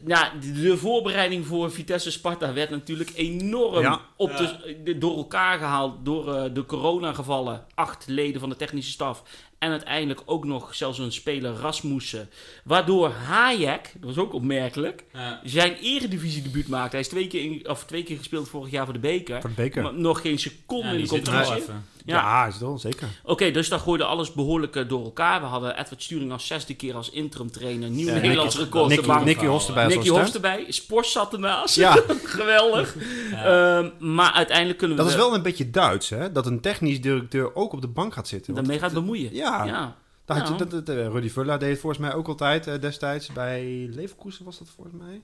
[0.00, 0.26] nou,
[0.62, 4.00] de, voorbereiding voor Vitesse Sparta werd natuurlijk enorm Ja.
[4.16, 4.36] op Ja.
[4.36, 7.64] de, de- door elkaar gehaald door eh, de coronagevallen.
[7.74, 9.22] Acht leden van de technische staf.
[9.58, 12.28] En uiteindelijk ook nog zelfs een speler Rasmussen.
[12.64, 15.40] Waardoor Hayek, dat was ook opmerkelijk, ja.
[15.44, 16.90] zijn eredivisie-debuut maakte.
[16.90, 19.40] Hij is twee keer, in, of twee keer gespeeld vorig jaar voor de beker.
[19.40, 19.82] Voor de beker.
[19.82, 21.62] Maar nog geen seconde Ja, in de competitie.
[22.06, 22.14] Ja.
[22.16, 23.08] Ja, is het wel, zeker.
[23.24, 25.40] Oké, dus daar gooide alles behoorlijk eh, door elkaar.
[25.40, 27.90] We hadden Edward Sturing als zesde keer als interim trainer.
[27.90, 28.88] Nieuw Ja, Nederlands Nicky- record.
[28.88, 29.24] Nicky-.
[29.24, 30.44] Nicky Hofs erbij als Nicky Hofs assistent.
[30.44, 30.72] erbij.
[30.72, 31.74] Spors zat ernaast.
[31.74, 31.92] Ja,
[32.24, 32.96] Geweldig.
[33.30, 33.78] Ja.
[33.78, 35.02] Ehm, maar uiteindelijk kunnen we...
[35.02, 36.32] dat is wel een beetje Duits, hè?
[36.32, 38.54] Dat een technisch directeur ook op de bank gaat zitten.
[38.54, 39.34] Daarmee gaat bemoeien.
[39.34, 39.96] Ja, ja.
[40.24, 40.68] Dat had je, Nou.
[40.70, 43.32] dat, dat, eh, Rudy Vulla deed het volgens mij ook altijd eh, destijds.
[43.32, 45.20] Bij Leverkusen was dat volgens mij.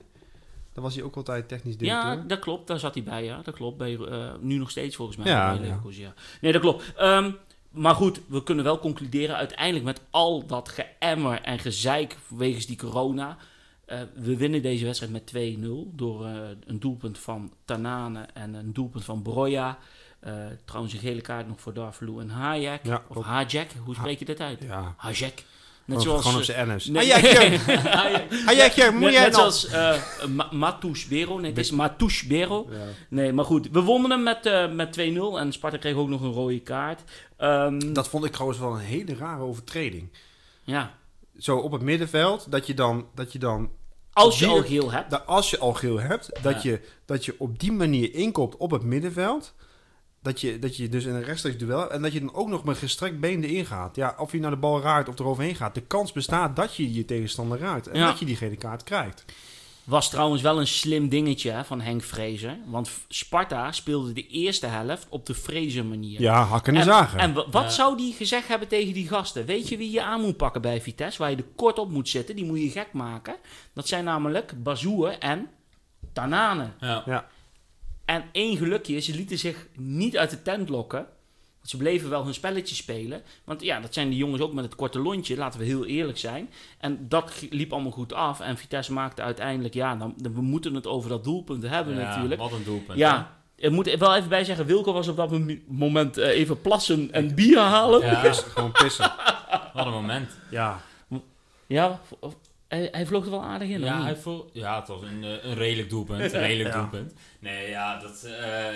[0.73, 2.11] Daar was hij ook altijd technisch directeur.
[2.11, 2.67] Ja, dat klopt.
[2.67, 3.41] Daar zat hij bij, ja.
[3.43, 3.77] Dat klopt.
[3.77, 5.27] Bij, eh, nu nog steeds volgens mij.
[5.27, 5.61] Ja, bij ja.
[5.67, 6.13] Leverkusen, ja.
[6.41, 6.93] Nee, dat klopt.
[6.95, 7.31] Ehm,
[7.71, 12.77] maar goed, we kunnen wel concluderen uiteindelijk met al dat geëmmer en gezeik wegens die
[12.77, 13.37] corona.
[13.85, 16.33] eh, we winnen deze wedstrijd met 2-0 door eh,
[16.65, 19.77] een doelpunt van Tanane en een doelpunt van Broja.
[20.19, 20.33] Eh,
[20.65, 22.85] trouwens een gele kaart nog voor Darvalu en Hayek.
[22.85, 23.25] Ja, of.
[23.25, 24.61] Hajek, hoe spreek je dit uit?
[24.63, 25.45] Ja, Hajek.
[25.85, 26.21] Net gewoon, zoals...
[26.21, 26.85] gewoon op eh, zijn N's.
[26.85, 26.93] nee-
[28.91, 29.95] moet Net, jij net zoals eh
[30.51, 31.37] Matouche Bero.
[31.37, 32.67] Nee, het is Matouche Bero.
[32.71, 32.77] Ja.
[33.09, 33.69] Nee, maar goed.
[33.71, 35.37] We wonnen hem met, eh, met 2-0.
[35.39, 37.01] En Sparta kreeg ook nog een rode kaart.
[37.37, 40.09] Ehm, Dat vond ik trouwens wel een hele rare overtreding.
[40.63, 40.99] ja.
[41.39, 43.05] Zo op het middenveld, dat je dan...
[43.15, 43.69] Dat je dan
[44.13, 45.09] Als je Die- al geel hebt.
[45.11, 46.69] dat als je al geel hebt, dat, Ja.
[46.69, 49.53] je, dat je op die manier inkoopt op het middenveld.
[50.21, 51.91] Dat je, dat je dus in een rechtstreeks duel hebt.
[51.91, 53.95] En dat je dan ook nog met gestrekt been erin gaat.
[53.95, 55.75] Ja, of je naar de bal raakt of eroverheen gaat.
[55.75, 57.87] De kans bestaat dat je je tegenstander raakt.
[57.87, 58.05] En Ja.
[58.07, 59.25] dat je die gele kaart krijgt.
[59.83, 62.57] Was trouwens wel een slim dingetje hè, van Henk Vrezer.
[62.65, 66.21] Want Sparta speelde de eerste helft op de Vrezer manier.
[66.21, 67.19] Ja, hakken en En, zagen.
[67.19, 67.69] en wa- wat Ja.
[67.69, 69.45] zou die gezegd hebben tegen die gasten?
[69.45, 71.17] Weet je wie je aan moet pakken bij Vitesse?
[71.21, 72.35] Waar je er kort op moet zitten.
[72.35, 73.35] Die moet je gek maken.
[73.73, 75.47] Dat zijn namelijk Bazoer en
[76.13, 76.69] Tanane.
[76.79, 77.27] Ja.
[78.11, 80.99] En één gelukje, ze lieten zich niet uit de tent lokken.
[81.57, 83.21] Want ze bleven wel hun spelletje spelen.
[83.43, 86.17] Want ja, dat zijn die jongens ook met het korte lontje, laten we heel eerlijk
[86.17, 86.49] zijn.
[86.77, 88.39] En dat liep allemaal goed af.
[88.39, 91.99] En Vitesse maakte uiteindelijk, ja, dan, dan- we moeten het over dat doelpunt hebben Ja,
[92.07, 92.41] natuurlijk.
[92.41, 92.97] Wat een doelpunt.
[92.97, 96.29] Ja, ik moet er wel even bij zeggen, Wilco was op dat mom- moment eh,
[96.29, 98.01] even plassen en bier halen.
[98.01, 99.11] Ja, Ja, Gewoon pissen.
[99.73, 100.31] wat een moment.
[100.49, 100.81] Ja.
[102.19, 102.35] of-
[102.71, 103.79] hij, hij vloog er wel aardig in.
[103.79, 104.03] Ja, hoor.
[104.05, 106.33] hij voel, ja, het was een, eh, een redelijk doelpunt.
[106.33, 106.79] Een redelijk Ja.
[106.79, 107.13] doelpunt.
[107.39, 108.67] Nee, ja, dat, eh,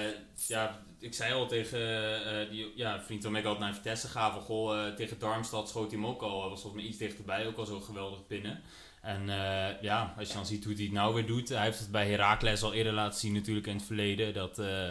[0.48, 1.80] ja, ik zei al tegen
[2.26, 5.92] eh, die ja, vriend waarmee ik altijd naar Vitesse ga, van goh, tegen Darmstad schoot
[5.92, 8.62] hij hem ook al, hij was volgens mij iets dichterbij, ook al zo geweldig binnen.
[9.02, 11.80] En eh, ja, als je dan ziet hoe hij het nou weer doet, hij heeft
[11.80, 14.90] het bij Heracles al eerder laten zien natuurlijk in het verleden, dat, eh,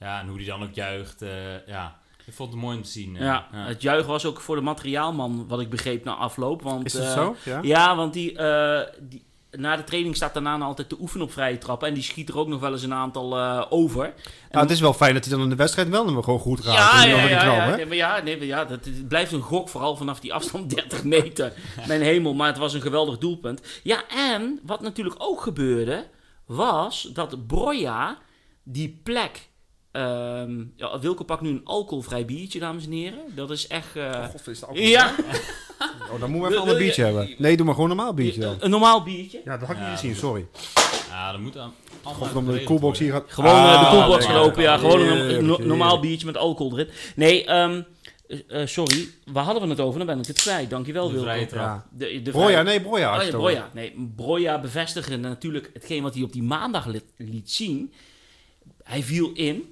[0.00, 2.00] ja, en hoe hij dan ook juicht, eh, ja,
[2.32, 3.16] ik vond het mooi om te zien.
[3.16, 3.22] eh.
[3.22, 6.62] Ja, het juichen was ook voor de materiaalman, wat ik begreep na afloop.
[6.62, 7.36] Want, Is dat eh, zo?
[7.44, 7.58] Ja.
[7.62, 11.58] Ja, want die, eh, die, na de training staat daarna altijd te oefenen op vrije
[11.58, 11.88] trappen.
[11.88, 14.04] En die schiet er ook nog wel eens een aantal eh, over.
[14.04, 14.12] En-
[14.50, 16.60] Nou, het is wel fijn dat hij dan in de wedstrijd wel nog gewoon goed
[16.60, 16.78] raakt.
[16.78, 17.76] ja, ja, dan ja, de knal, ja, hè?
[17.76, 20.70] nee, maar ja, nee, maar ja dat, het blijft een gok, vooral vanaf die afstand
[20.76, 21.52] 30 meter.
[21.86, 23.80] Mijn hemel, maar het was een geweldig doelpunt.
[23.82, 26.06] Ja, en wat natuurlijk ook gebeurde,
[26.46, 28.18] was dat Broja
[28.62, 29.50] die plek...
[29.92, 33.18] ehm ja, Wilke pakt nu een alcoholvrij biertje, dames en heren.
[33.34, 33.96] Dat is echt...
[33.96, 35.14] eh, God, is dat ja,
[36.12, 37.34] Oh, dan moeten we even een biertje hebben.
[37.38, 38.56] Nee, doe maar gewoon een normaal biertje dan.
[38.60, 39.40] een normaal biertje.
[39.44, 40.46] Ja, dat had ik Ja, niet gezien, sorry.
[41.10, 43.24] Ja, dat moet aan, allemaal Of dan de coolbox hier gaat...
[43.26, 44.28] Gewoon eh, de Ah, koelbox lekker.
[44.36, 44.76] gaan open, ja.
[44.78, 46.92] Gewoon een, no- normaal biertje met alcohol erin.
[47.16, 47.82] Nee, ehm,
[48.48, 49.08] eh, sorry.
[49.32, 49.98] Waar hadden we het over?
[49.98, 50.70] Dan ben ik het kwijt.
[50.70, 51.28] Dankjewel, De Wilco.
[51.28, 51.60] vrije trap.
[51.64, 51.86] Ja.
[51.90, 53.10] De, de Broja, nee, Broja.
[53.10, 53.30] Oh, ja, het.
[53.36, 53.70] Broja.
[53.72, 57.92] Nee, Broja bevestigde natuurlijk hetgeen wat hij op die maandag liet, liet zien.
[58.82, 59.70] Hij viel in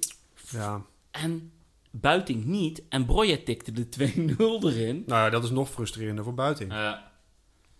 [0.51, 0.85] Ja.
[1.11, 1.51] en
[1.91, 2.83] Buiting niet.
[2.89, 5.03] En Broja tikte de 2-0 erin.
[5.05, 6.67] Nou ja, dat is nog frustrerender voor buiten.
[6.67, 7.11] Ja.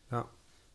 [0.09, 0.25] Ja.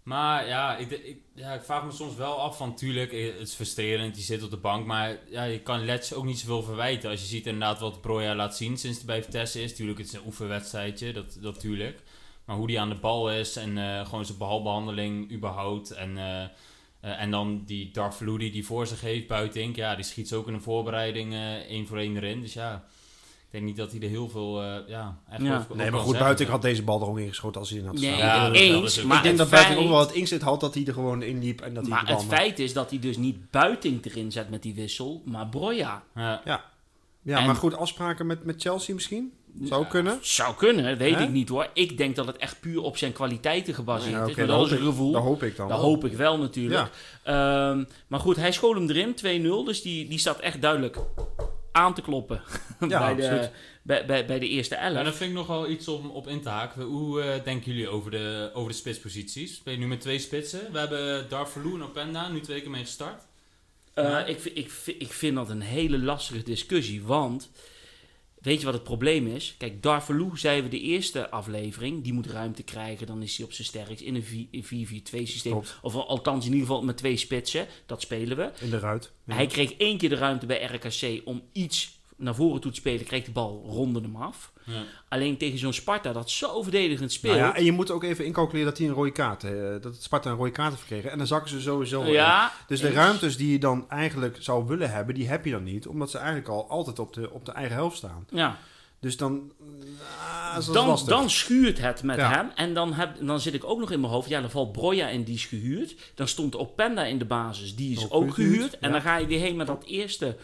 [0.02, 3.48] Maar ja ik, ik, ja, ik vraag me soms wel af van, tuurlijk, eh, het
[3.48, 6.62] is frustrerend, je zit op de bank, maar ja, je kan Let's ook niet zoveel
[6.62, 7.10] verwijten.
[7.10, 10.06] Als je ziet inderdaad wat Broja laat zien sinds hij bij Vitesse is, tuurlijk, het
[10.06, 12.02] is een oefenwedstrijdje, dat, dat tuurlijk.
[12.44, 16.18] Maar hoe die aan de bal is en eh, gewoon zijn balbehandeling überhaupt en...
[16.18, 16.48] eh,
[17.06, 20.36] eh, en dan die Darflu die die voor zich heeft, Buitink, ja, die schiet ze
[20.36, 22.40] ook in een voorbereiding eh, één voor één erin.
[22.40, 22.84] Dus ja,
[23.46, 25.58] ik denk niet dat hij er heel veel, eh, ja, echt Ja.
[25.58, 28.04] over- Nee, maar goed, buiten had deze bal er ingeschoten als hij in had Nee,
[28.14, 28.18] staan.
[28.18, 29.02] Ja, dat- dat eens.
[29.02, 31.38] maar ik denk dat buiten ook wel het inzet had dat hij er gewoon in
[31.42, 34.04] liep en dat hij Maar de bal het feit is dat hij dus niet Buiting
[34.04, 36.02] erin zet met die wissel, maar Broja.
[36.14, 36.40] Ja.
[37.22, 39.32] Ja, En- maar goed, afspraken met, met Chelsea misschien?
[39.62, 40.18] Zou kunnen.
[40.22, 41.22] Zou kunnen, weet Hè?
[41.22, 41.68] ik niet hoor.
[41.74, 44.34] Ik denk dat het echt puur op zijn kwaliteiten gebaseerd Ja, is.
[44.36, 45.12] Maar dat dat is hoop een ik- gevoel.
[45.12, 45.68] Dat hoop ik dan.
[45.68, 45.86] Dat wel.
[45.86, 46.90] hoop ik wel natuurlijk.
[47.22, 49.64] Ehm, maar goed, hij school hem erin, 2-0.
[49.64, 50.96] Dus die, die staat echt duidelijk
[51.72, 52.42] aan te kloppen
[52.88, 53.50] Ja, bij, de, absoluut.
[53.82, 55.04] bij, bij, bij de eerste Ja, elf.
[55.04, 56.82] dat vind ik nog wel iets om op in te haken.
[56.82, 59.54] Hoe eh, denken jullie over de, over de spitsposities?
[59.54, 60.72] Speel je nu met twee spitsen?
[60.72, 63.22] We hebben Darvalu en Openda nu twee keer mee gestart.
[63.94, 64.24] Eh, Ja.
[64.24, 67.02] ik, vind- ik, vind- ik vind dat een hele lastige discussie.
[67.04, 67.50] Want,
[68.46, 69.54] weet je wat het probleem is?
[69.58, 73.06] Kijk, Darvalu, zeiden we de eerste aflevering, die moet ruimte krijgen.
[73.06, 75.52] Dan is hij op zijn sterkst in een 4- in 4-4-2 systeem.
[75.52, 75.78] Klopt.
[75.82, 77.66] Of althans in ieder geval met twee spitsen.
[77.86, 78.50] Dat spelen we.
[78.60, 79.12] In de ruit.
[79.24, 79.34] Ja.
[79.34, 83.04] Hij kreeg één keer de ruimte bij RKC om iets naar voren toe te spelen.
[83.06, 84.52] Kreeg de bal, ronde hem af.
[84.64, 84.82] Ja.
[85.08, 87.36] Alleen tegen zo'n Sparta dat zo verdedigend speelt.
[87.36, 89.96] Nou ja, en je moet ook even incalculeren dat hij een rode kaart, eh, dat
[90.02, 91.10] Sparta een rode kaart heeft gekregen.
[91.10, 92.12] En dan zakken ze sowieso in.
[92.12, 95.62] Ja, Dus de ruimtes die je dan eigenlijk zou willen hebben, die heb je dan
[95.62, 95.86] niet.
[95.86, 98.26] Omdat ze eigenlijk al altijd op de, op de eigen helft staan.
[98.30, 98.58] Ja,
[99.00, 99.52] Dus dan...
[100.20, 102.30] ah, dan, dan schuurt het met Ja.
[102.30, 102.50] hem.
[102.54, 104.28] En dan, heb, dan zit ik ook nog in mijn hoofd.
[104.28, 105.94] Ja, dan valt Broja in, die is gehuurd.
[106.14, 108.78] Dan stond Openda in de basis, die is Ook ook, gehuurd, gehuurd.
[108.78, 108.92] En ja.
[108.94, 110.36] dan ga je weer heen met dat eerste,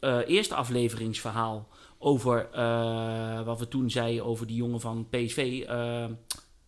[0.00, 1.68] eh, eerste afleveringsverhaal.
[1.98, 5.64] Over eh, wat we toen zeiden over die jongen van PSV.
[5.68, 6.06] eh,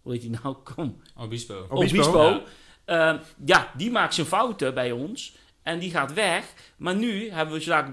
[0.03, 0.57] hoe heet die nou?
[0.75, 1.01] Kom.
[1.17, 1.67] Obispo.
[1.69, 1.99] Obispo.
[1.99, 2.23] Obispo.
[2.23, 2.43] Ja.
[2.87, 3.21] Ja.
[3.45, 5.37] ja, die maakt zijn fouten bij ons.
[5.63, 6.53] En die gaat weg.
[6.77, 7.85] Maar nu hebben we zo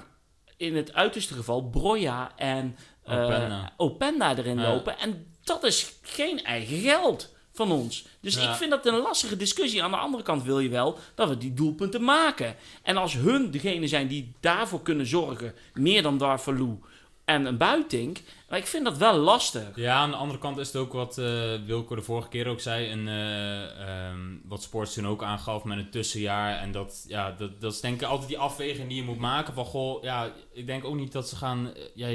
[0.58, 3.74] in het uiterste geval Broja en eh, Openda.
[3.78, 4.98] Openda erin lopen.
[4.98, 8.06] En dat is geen eigen geld van ons.
[8.22, 8.50] Dus Ja.
[8.50, 9.84] ik vind dat een lastige discussie.
[9.84, 12.56] Aan de andere kant wil je wel dat we die doelpunten maken.
[12.84, 16.80] En als hun degene zijn die daarvoor kunnen zorgen, meer dan Darvalu
[17.26, 18.18] en een Buitink.
[18.50, 19.68] Maar ik vind dat wel lastig.
[19.76, 21.26] Ja, aan de andere kant is het ook wat eh
[21.66, 22.88] Wilco de vorige keer ook zei.
[22.90, 26.58] En eh, ehm, wat Sports toen ook aangaf met een tussenjaar.
[26.60, 29.54] En dat, ja, dat, dat is denk ik altijd die afweging die je moet maken.
[29.54, 31.74] Van goh, ja, ik denk ook niet dat ze gaan.
[31.76, 32.08] eh, ja,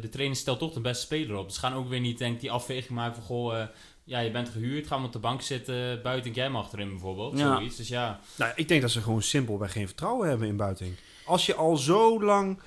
[0.00, 1.50] de trainer stelt toch de beste speler op.
[1.50, 3.62] Ze gaan ook weer niet denk die afweging maken van goh.
[4.04, 6.02] Ja, je bent gehuurd, ga maar op de bank zitten.
[6.02, 7.38] Buiten jij mag erin bijvoorbeeld.
[7.38, 7.56] Ja.
[7.56, 7.76] Zoiets.
[7.76, 8.20] Dus ja.
[8.36, 10.94] Nou, ik denk dat ze gewoon simpelweg geen vertrouwen hebben in Buiting.
[11.24, 12.58] Als je al zo lang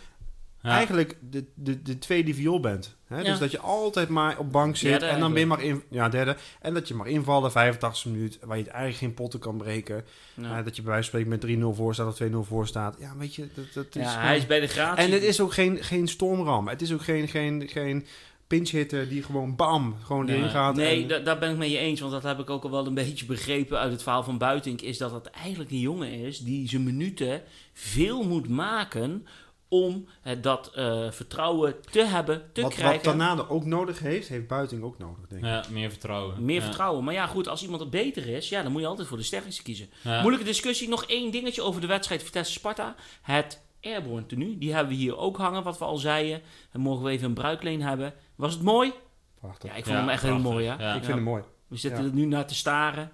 [0.62, 0.70] ja.
[0.70, 2.96] eigenlijk de, de, de tweede viool bent.
[3.08, 3.18] Hè?
[3.18, 3.24] Ja.
[3.24, 5.84] Dus dat je altijd maar op bank zit Derde en dan ben je maar in,
[5.90, 6.36] ja, derde.
[6.62, 10.06] En dat je maar invallen, 85 minuut, waar je het eigenlijk geen potten kan breken.
[10.34, 10.58] Ja.
[10.58, 12.96] Eh, dat je bij wijze van spreken met 3-0 voor staat of 2-0 voor staat.
[13.00, 15.04] Ja, weet je, dat, dat is Ja, gewoon- hij is bij de gratie.
[15.06, 16.68] En het is ook geen, geen stormram.
[16.68, 18.06] Het is ook geen, geen, geen
[18.48, 20.76] pinch hitter die gewoon bam, gewoon erin gaat.
[20.76, 22.88] Nee, en- da- daar ben ik mee eens, want dat heb ik ook al wel
[22.88, 26.40] een beetje begrepen uit het verhaal van Buitink, is dat het eigenlijk een jongen is
[26.40, 27.42] die zijn minuten
[27.74, 29.28] veel moet maken
[29.70, 33.02] om eh, dat eh, vertrouwen te hebben, te wat, wat krijgen.
[33.02, 35.48] Tanade ook nodig heeft, heeft Buiting ook nodig, denk ik.
[35.48, 36.46] Ja, meer vertrouwen.
[36.46, 36.62] Meer Ja.
[36.62, 37.04] vertrouwen.
[37.04, 39.24] Maar ja, goed, als iemand er beter is, ja, dan moet je altijd voor de
[39.24, 39.90] sterkste kiezen.
[40.04, 40.20] Ja.
[40.20, 40.90] Moeilijke discussie.
[40.90, 42.96] Nog één dingetje over de wedstrijd Vitesse-Sparta.
[43.22, 46.42] Het Airborne tenue, die hebben we hier ook hangen, wat we al zeiden.
[46.72, 48.14] En mogen we even een bruikleen hebben.
[48.36, 48.92] Was het mooi?
[49.40, 49.70] Prachtig.
[49.72, 50.74] Ja, ik vond Ja, hem echt heel mooi, hè?
[50.84, 50.94] Ja.
[50.96, 51.44] ik vind hem mooi.
[51.68, 52.08] We zitten Ja.
[52.10, 53.12] er nu naar te staren.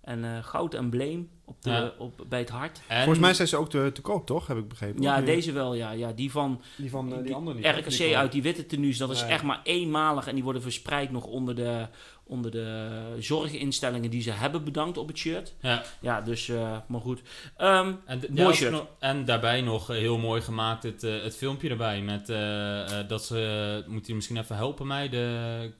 [0.00, 1.92] En eh, goud embleem op de, Ja.
[1.98, 2.80] op, bij het hart.
[2.88, 4.46] En- Volgens mij zijn ze ook te, te koop, toch?
[4.46, 5.02] Heb ik begrepen.
[5.02, 5.90] Ja, deze wel, ja.
[5.90, 7.86] ja die van Die van eh, die, die andere niet.
[7.96, 10.26] RKC uit die witte tenues, dat is echt maar eenmalig.
[10.26, 11.88] En die worden verspreid nog onder de,
[12.32, 15.54] onder de zorginstellingen die ze hebben bedankt op het shirt.
[15.60, 15.82] Ja.
[16.00, 17.20] Ja, dus, eh, maar goed.
[17.56, 18.82] Ehm, En, Mooi ja, shirt.
[18.98, 22.00] en daarbij nog eh, heel mooi gemaakt het, eh, het filmpje erbij.
[22.02, 25.72] Met eh, dat ze, moet je misschien even helpen mij, de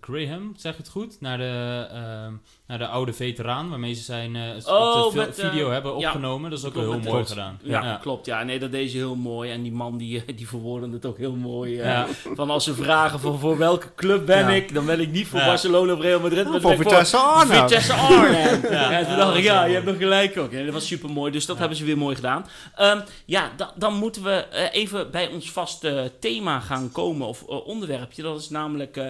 [0.00, 1.16] Graham, zeg het goed?
[1.20, 2.32] Naar de, ehm,
[2.66, 6.06] naar de oude veteraan, waarmee ze zijn eh, Oh, de met, eh, video hebben ja.
[6.08, 6.50] opgenomen.
[6.50, 7.58] Dat is ook Klopt, wel heel mooi gedaan.
[7.62, 8.26] ja, klopt.
[8.26, 9.50] Ja, nee, dat deze heel mooi.
[9.50, 11.78] En die man die, eh, die verwoordde het ook heel mooi.
[11.78, 12.06] eh, Ja.
[12.34, 14.48] Van als ze vragen van voor welke club ben Ja.
[14.48, 15.46] ik, dan ben ik niet voor Ja.
[15.46, 16.48] Barcelona of Real Madrid.
[16.48, 17.60] maar voor Vitesse Arnhem.
[17.68, 18.62] Vitesse Arnhem.
[18.70, 20.52] ja, Ja, en toen ja, dacht ik, ja, je hebt nog gelijk ook.
[20.52, 22.46] Ja, dat was super mooi, dus dat hebben ze weer mooi gedaan.
[22.76, 27.42] Ehm, ja, da- dan moeten we eh, even bij ons vaste thema gaan komen, of
[27.48, 28.22] eh, onderwerpje.
[28.22, 29.00] Dat is namelijk...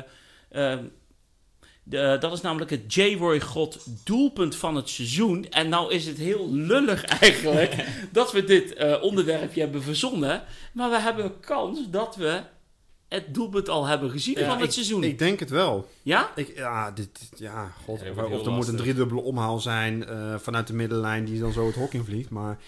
[0.53, 0.85] eh, ehm,
[1.85, 5.51] de, dat is namelijk het J-Roy God doelpunt van het seizoen.
[5.51, 10.43] En nou is het heel lullig eigenlijk dat we dit eh, onderwerpje hebben verzonnen.
[10.73, 12.41] Maar we hebben kans dat we
[13.13, 15.05] het doelpunt al hebben gezien Ja, van het ik, seizoen.
[15.05, 15.89] Ik denk het wel.
[16.03, 16.31] ja?
[16.35, 18.01] Ik, ja, dit, dit- ja, god.
[18.17, 21.67] Ja, of er moet een driedubbele omhaal zijn eh, vanuit de middenlijn die dan zo
[21.67, 22.31] het hok in vliegt.
[22.31, 22.59] Maar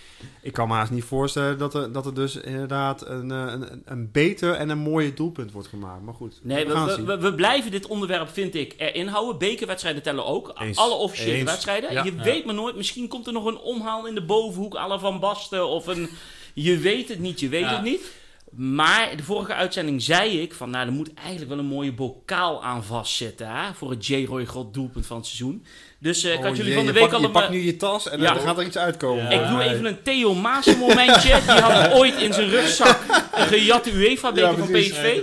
[0.42, 3.82] ik kan me haast niet voorstellen dat er, dat er dus inderdaad een, eh, een,
[3.84, 6.02] een beter en een mooie doelpunt wordt gemaakt.
[6.02, 7.06] Maar goed, Nee, we we, gaan we, zien.
[7.06, 9.38] we, we blijven dit onderwerp, vind ik, erin houden.
[9.38, 10.52] Bekerwedstrijden tellen ook.
[10.58, 10.76] Eens.
[10.78, 11.50] Alle officiële Eens.
[11.50, 11.92] wedstrijden.
[11.92, 12.04] Ja.
[12.04, 12.22] Je Ja.
[12.22, 15.20] weet maar nooit, misschien komt er nog een omhaal in de bovenhoek à la Van
[15.20, 15.68] Basten.
[15.68, 16.08] Of een,
[16.54, 17.72] je weet het niet, je weet Ja.
[17.74, 18.12] het niet.
[18.56, 22.64] Maar de vorige uitzending zei ik van, nou, er moet eigenlijk wel een mooie bokaal
[22.64, 23.48] aan vastzitten.
[23.48, 25.64] Hè, voor het J-Roy God doelpunt van het seizoen.
[25.98, 27.32] Dus eh, ik Oh had jullie jee, van de week al Je een...
[27.32, 28.34] pakt nu je tas en Ja.
[28.34, 29.24] dan gaat er iets uitkomen.
[29.24, 29.30] Ja.
[29.30, 31.40] Ik doe even een Theo Maassen momentje.
[31.46, 33.00] Die had ooit in zijn rugzak
[33.34, 34.70] een gejatte UEFA-beker Ja, van.
[34.72, 35.20] PSV.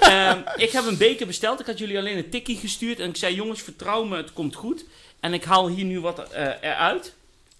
[0.00, 1.60] Ehm, ik heb een beker besteld.
[1.60, 3.00] Ik had jullie alleen een tikkie gestuurd.
[3.00, 4.84] En ik zei, jongens, vertrouw me, het komt goed.
[5.20, 7.14] En ik haal hier nu wat eh, eruit.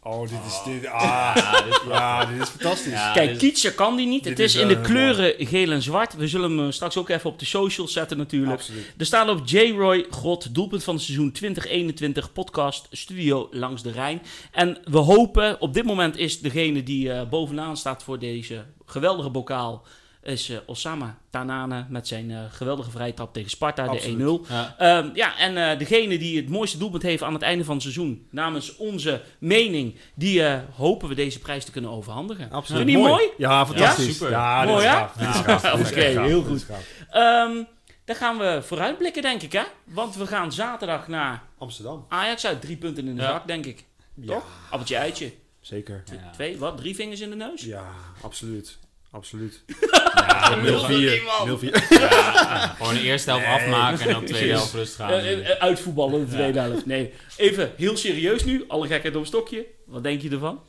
[0.04, 0.62] Oh, dit is...
[0.64, 1.88] Dit, ah, Ja, dit is prachtig.
[1.88, 2.92] ja, dit is fantastisch.
[2.92, 4.24] Ja, Kijk, kietsen kan die niet.
[4.24, 6.14] Het is is, in de eh, kleuren geel en zwart.
[6.16, 8.52] We zullen hem eh, straks ook even op de socials zetten natuurlijk.
[8.52, 8.92] Absoluut.
[8.98, 14.22] Er staat op J-Roy God, doelpunt van het seizoen 2021, podcast, studio langs de Rijn.
[14.52, 19.30] En we hopen, op dit moment is degene die eh, bovenaan staat voor deze geweldige
[19.30, 19.84] bokaal,
[20.22, 24.18] is eh, Osama Tanane met zijn eh, geweldige vrije trap tegen Sparta, Absoluut.
[24.18, 24.50] de 1-0.
[24.52, 24.74] Ja.
[24.78, 27.82] Ehm, ja, en eh, degene die het mooiste doelpunt heeft aan het einde van het
[27.82, 32.50] seizoen, namens onze mening, die eh, hopen we deze prijs te kunnen overhandigen.
[32.50, 32.82] Absoluut.
[32.82, 33.30] Vind je die mooi?
[33.38, 34.06] Ja, fantastisch.
[34.06, 34.30] Ja, super.
[34.30, 34.86] Ja, Mooi,
[35.82, 36.66] is Oké, heel goed.
[37.10, 37.62] Ehm,
[38.04, 39.62] dan gaan we vooruitblikken, denk ik, hè?
[39.84, 42.06] Want we gaan zaterdag naar Amsterdam.
[42.08, 42.60] Ajax uit.
[42.60, 43.28] Drie punten in de Ja.
[43.28, 43.84] zak, denk ik.
[44.14, 44.44] Ja, Toch?
[44.70, 45.32] Appeltje eitje.
[45.60, 46.02] zeker.
[46.12, 46.30] Ja.
[46.30, 46.76] Twee, wat?
[46.76, 47.62] Drie vingers in de neus?
[47.64, 47.84] Ja,
[48.22, 48.78] absoluut.
[49.12, 49.62] Absoluut.
[50.26, 50.62] Ja, 0-4.
[50.62, 51.88] 0-4.
[51.88, 53.54] Ja, gewoon de eerste helft Nee.
[53.54, 55.10] afmaken en dan de tweede helft rust gaan.
[55.10, 56.86] Eh, eh, uitvoetballen de tweede helft.
[56.86, 58.64] Nee, even heel serieus nu.
[58.68, 59.66] Alle gekheid op een stokje.
[59.86, 60.60] Wat denk je ervan?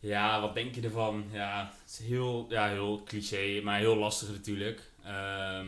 [0.00, 1.24] Ja, wat denk je ervan?
[1.32, 4.80] Ja, het is heel, ja, heel cliché, maar heel lastig natuurlijk.
[5.04, 5.66] Ehm,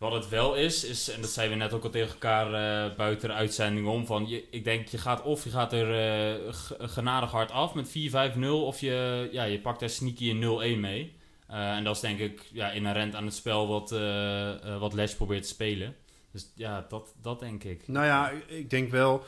[0.00, 2.96] wat het wel is, is, en dat zeiden we net ook al tegen elkaar eh,
[2.96, 6.54] buiten de uitzending om, van je, ik denk je gaat of je gaat er eh,
[6.78, 7.88] genadig hard af met
[8.38, 11.12] 4-5-0 of je, ja, je pakt daar sneaky een 0-1 mee.
[11.46, 13.90] Eh, en dat is denk ik ja, inherent aan het spel wat,
[14.78, 15.96] wat Les probeert te spelen.
[16.30, 17.88] Dus ja, dat, dat denk ik.
[17.88, 19.24] Nou ja, ik denk wel...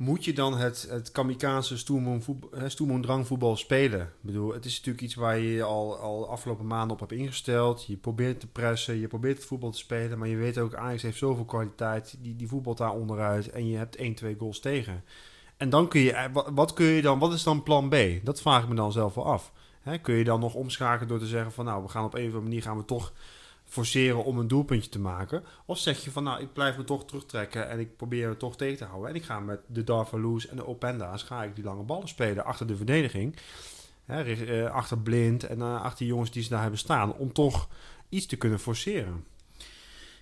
[0.00, 1.76] Moet je dan het, het kamikaze
[3.24, 4.00] voetbal- spelen?
[4.00, 7.12] Ik bedoel, het is natuurlijk iets waar je je al, al afgelopen maanden op hebt
[7.12, 7.86] ingesteld.
[7.86, 10.18] Je probeert te pressen, je probeert het voetbal te spelen.
[10.18, 12.16] Maar je weet ook, Ajax heeft zoveel kwaliteit.
[12.20, 13.50] Die, die voetbalt daar onderuit.
[13.50, 15.04] En je hebt 1, 2 goals tegen.
[15.56, 17.96] En dan kun je, eh, wat, kun je dan, wat is dan plan B?
[18.22, 19.52] Dat vraag ik me dan zelf wel af.
[20.02, 22.26] Kun je dan nog omschakelen door te zeggen van, nou, we gaan op een of
[22.26, 23.12] andere manier gaan we toch
[23.70, 25.44] forceren om een doelpuntje te maken?
[25.66, 28.56] Of zeg je van, nou, ik blijf me toch terugtrekken en ik probeer het toch
[28.56, 29.10] tegen te houden.
[29.10, 32.44] En ik ga met de Darvaloes en de Openda's, ga ik die lange ballen spelen
[32.44, 33.36] achter de verdediging.
[34.04, 37.14] Hè, eh, achter Blind en eh, achter die jongens die ze daar hebben staan.
[37.14, 37.68] Om toch
[38.08, 39.24] iets te kunnen forceren.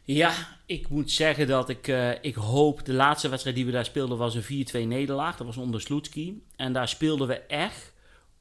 [0.03, 0.33] Ja,
[0.67, 2.85] ik moet zeggen dat ik, eh, ik hoop...
[2.85, 5.37] De laatste wedstrijd die we daar speelden was een 4-2 nederlaag.
[5.37, 6.43] Dat was onder Sloetski.
[6.57, 7.93] En daar speelden we echt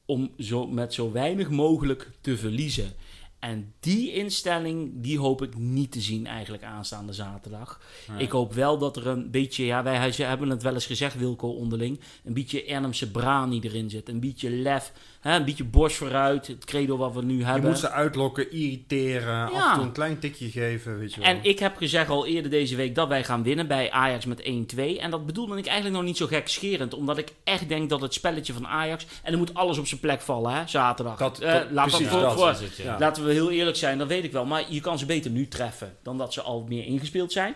[0.04, 2.92] om zo, met zo weinig mogelijk te verliezen.
[3.38, 7.80] En die instelling, die hoop ik niet te zien eigenlijk aanstaande zaterdag.
[8.18, 11.48] Ik hoop wel dat er een beetje, ja, wij hebben het wel eens gezegd, Wilco
[11.48, 14.08] onderling, een beetje Ernemse brani erin zit.
[14.08, 17.70] Een beetje lef, hè, een beetje borst vooruit, het credo wat we nu Je hebben.
[17.70, 19.68] moet ze uitlokken, irriteren, af Ja.
[19.68, 21.28] en toe een klein tikje geven, weet je wel.
[21.30, 24.42] En ik heb gezegd al eerder deze week dat wij gaan winnen bij Ajax met
[24.42, 24.98] 1-2.
[25.00, 26.94] En dat bedoelde ik eigenlijk nog niet zo gekscherend.
[26.94, 29.06] Omdat ik echt denk dat het spelletje van Ajax...
[29.22, 31.16] En er moet alles op zijn plek vallen, hè, zaterdag.
[31.18, 32.76] Dat- Eh, dat- laat dat voor, dat voor- het.
[32.76, 32.96] Ja.
[32.98, 34.46] Laten we heel eerlijk zijn, dat weet ik wel.
[34.46, 37.54] Maar je kan ze beter nu treffen dan dat ze al meer ingespeeld zijn.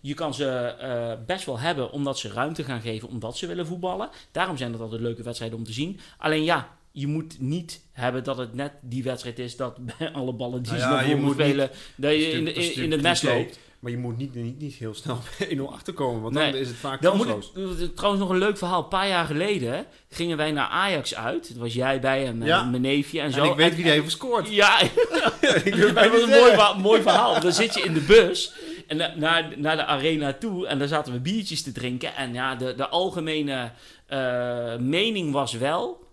[0.00, 3.66] Je kan ze eh, best wel hebben omdat ze ruimte gaan geven, omdat ze willen
[3.66, 4.08] voetballen.
[4.32, 6.00] Daarom zijn dat altijd leuke wedstrijden om te zien.
[6.18, 10.32] Alleen ja, je moet niet hebben dat het net die wedstrijd is dat bij alle
[10.32, 13.22] ballen die Nou ze ja, naar voren spelen, dat je in, in, in het mes
[13.22, 13.58] loopt.
[13.84, 16.52] Maar je moet niet, niet, niet heel snel bij 1-0 achterkomen, want Nee.
[16.52, 17.78] dan is het vaak Dan moet kansloos.
[17.78, 18.82] ik, trouwens nog een leuk verhaal.
[18.82, 21.48] Een paar jaar geleden gingen wij naar Ajax uit.
[21.48, 22.64] Het was jij bij en mijn, Ja.
[22.64, 23.42] mijn neefje en zo.
[23.44, 24.48] En ik weet wie die heeft gescoord.
[24.48, 27.40] Ja, ik dat was een mooi, mooi verhaal.
[27.40, 28.52] Dan zit je in de bus
[28.86, 32.14] en na- naar, naar de arena toe en daar zaten we biertjes te drinken.
[32.16, 33.72] En ja, de, de algemene
[34.06, 36.04] eh, mening was wel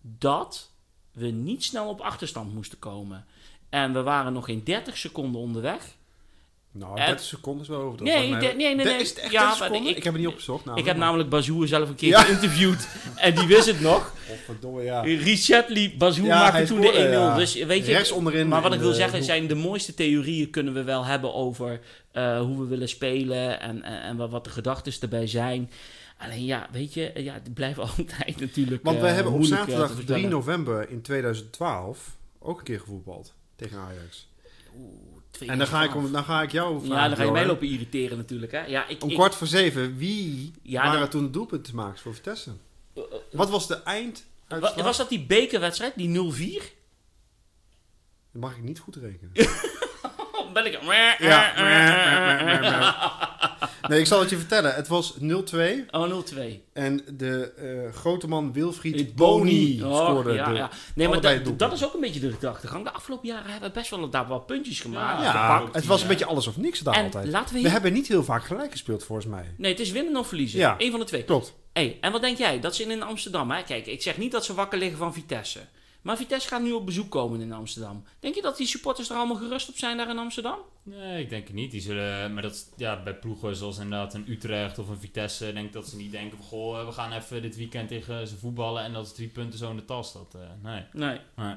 [0.00, 0.70] dat
[1.12, 3.24] we niet snel op achterstand moesten komen.
[3.70, 5.94] En we waren nog geen 30 seconden onderweg.
[6.76, 8.02] Nou, En- 30 seconden is wel over.
[8.02, 8.86] Nee, nee, nee, nee.
[9.00, 9.90] Is het echt Ja, 30 maar seconden?
[9.90, 10.64] ik- Ik, heb het niet opgezocht.
[10.64, 12.20] Nou, ik heb namelijk Bazoer zelf een keer Ja.
[12.22, 14.12] geïnterviewd en die wist het nog.
[14.28, 15.00] Godverdomme, ja.
[15.00, 16.92] Richard liep, Bazoer Ja, maakte toen de 1-0.
[16.92, 17.36] scoorde, ja.
[17.36, 18.48] Dus weet je, Rechts onderin.
[18.48, 21.80] maar wat ik wil de zeggen zijn de mooiste theorieën kunnen we wel hebben over
[22.12, 25.70] eh, hoe we willen spelen en, en, en wat- de gedachten erbij zijn.
[26.18, 29.46] Alleen ja, weet je, ja, het blijft altijd natuurlijk Want wij eh, hebben op eh,
[29.48, 30.30] te zaterdag 3 vertellen.
[30.30, 34.28] november in 2012 ook een keer gevoetbald tegen Ajax.
[34.78, 36.96] Oeh, twee En dan ga ik, om- dan ga ik jou vragen.
[36.96, 38.52] Ja, dan ga je mij lopen irriteren natuurlijk.
[38.52, 38.64] Hè?
[38.66, 42.14] Ja, ik, Om ik- kwart voor zeven, wie Ja, waren dan- toen de doelpuntenmakers voor
[42.14, 42.50] Vitesse?
[42.94, 44.24] eh, eh, Wat was de eind?
[44.48, 46.62] wa- was dat die bekerwedstrijd, die 0-4?
[48.32, 49.30] Dat mag ik niet goed rekenen.
[50.52, 50.78] Ben ik...
[53.88, 54.74] Nee, ik zal het je vertellen.
[54.74, 55.20] Het was 0-2
[55.90, 56.60] Oh, 0-2.
[56.72, 60.32] en de eh, grote man Wilfried Boni Oh, scoorde.
[60.32, 60.70] ja, de- ja.
[60.94, 62.84] Nee, maar dat, dat is ook een beetje de gedachtegang.
[62.84, 65.22] De afgelopen jaren hebben we best wel daar wat puntjes gemaakt.
[65.22, 66.12] Ja, het was een hè?
[66.12, 67.26] beetje alles of niks daar en altijd.
[67.28, 69.54] laten we hebben niet heel vaak gelijk gespeeld, volgens mij.
[69.56, 70.58] Nee, het is winnen of verliezen.
[70.58, 70.74] Ja.
[70.78, 71.22] Eén van de twee.
[71.24, 71.54] Klopt.
[71.72, 72.60] Hey, en wat denk jij?
[72.60, 73.62] Dat ze in Amsterdam, hè?
[73.62, 75.60] Kijk, ik zeg niet dat ze wakker liggen van Vitesse.
[76.04, 78.04] Maar Vitesse gaat nu op bezoek komen in Amsterdam.
[78.20, 80.58] Denk je dat die supporters er allemaal gerust op zijn daar in Amsterdam?
[80.82, 81.70] Nee, ik denk het niet.
[81.70, 85.72] Die zullen, maar dat ja, bij ploegen zoals inderdaad een Utrecht of een Vitesse, denk
[85.72, 88.92] dat ze niet denken van goh, we gaan even dit weekend tegen ze voetballen en
[88.92, 90.12] dat is drie punten zo in de tas.
[90.12, 90.84] Dat, eh, nee.
[90.92, 91.20] Nee.
[91.36, 91.54] nee.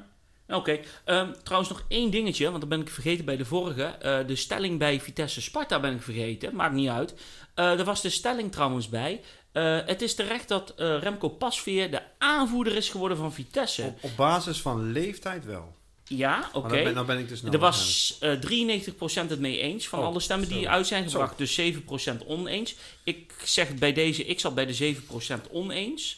[0.50, 0.80] Oké.
[1.06, 3.84] Ehm, trouwens nog één dingetje, want dat ben ik vergeten bij de vorige.
[3.84, 6.56] Eh, de stelling bij Vitesse Sparta ben ik vergeten.
[6.56, 7.16] Maakt niet uit.
[7.54, 9.22] Eh, er was de stelling trouwens bij.
[9.58, 13.84] Eh, het is terecht dat eh, Remco Pasveer de aanvoerder is geworden van Vitesse.
[13.84, 15.76] Op, op basis van leeftijd wel.
[16.04, 16.68] Ja, oké.
[16.76, 17.44] dan, ben, dan ben ik dus.
[17.44, 20.70] Er was eh 93% het mee eens van Oh, alle stemmen die zo.
[20.70, 21.20] uit zijn Zo.
[21.20, 21.38] gebracht.
[21.38, 22.76] Dus 7% oneens.
[23.04, 26.18] Ik zeg bij deze, ik zat bij de 7% oneens.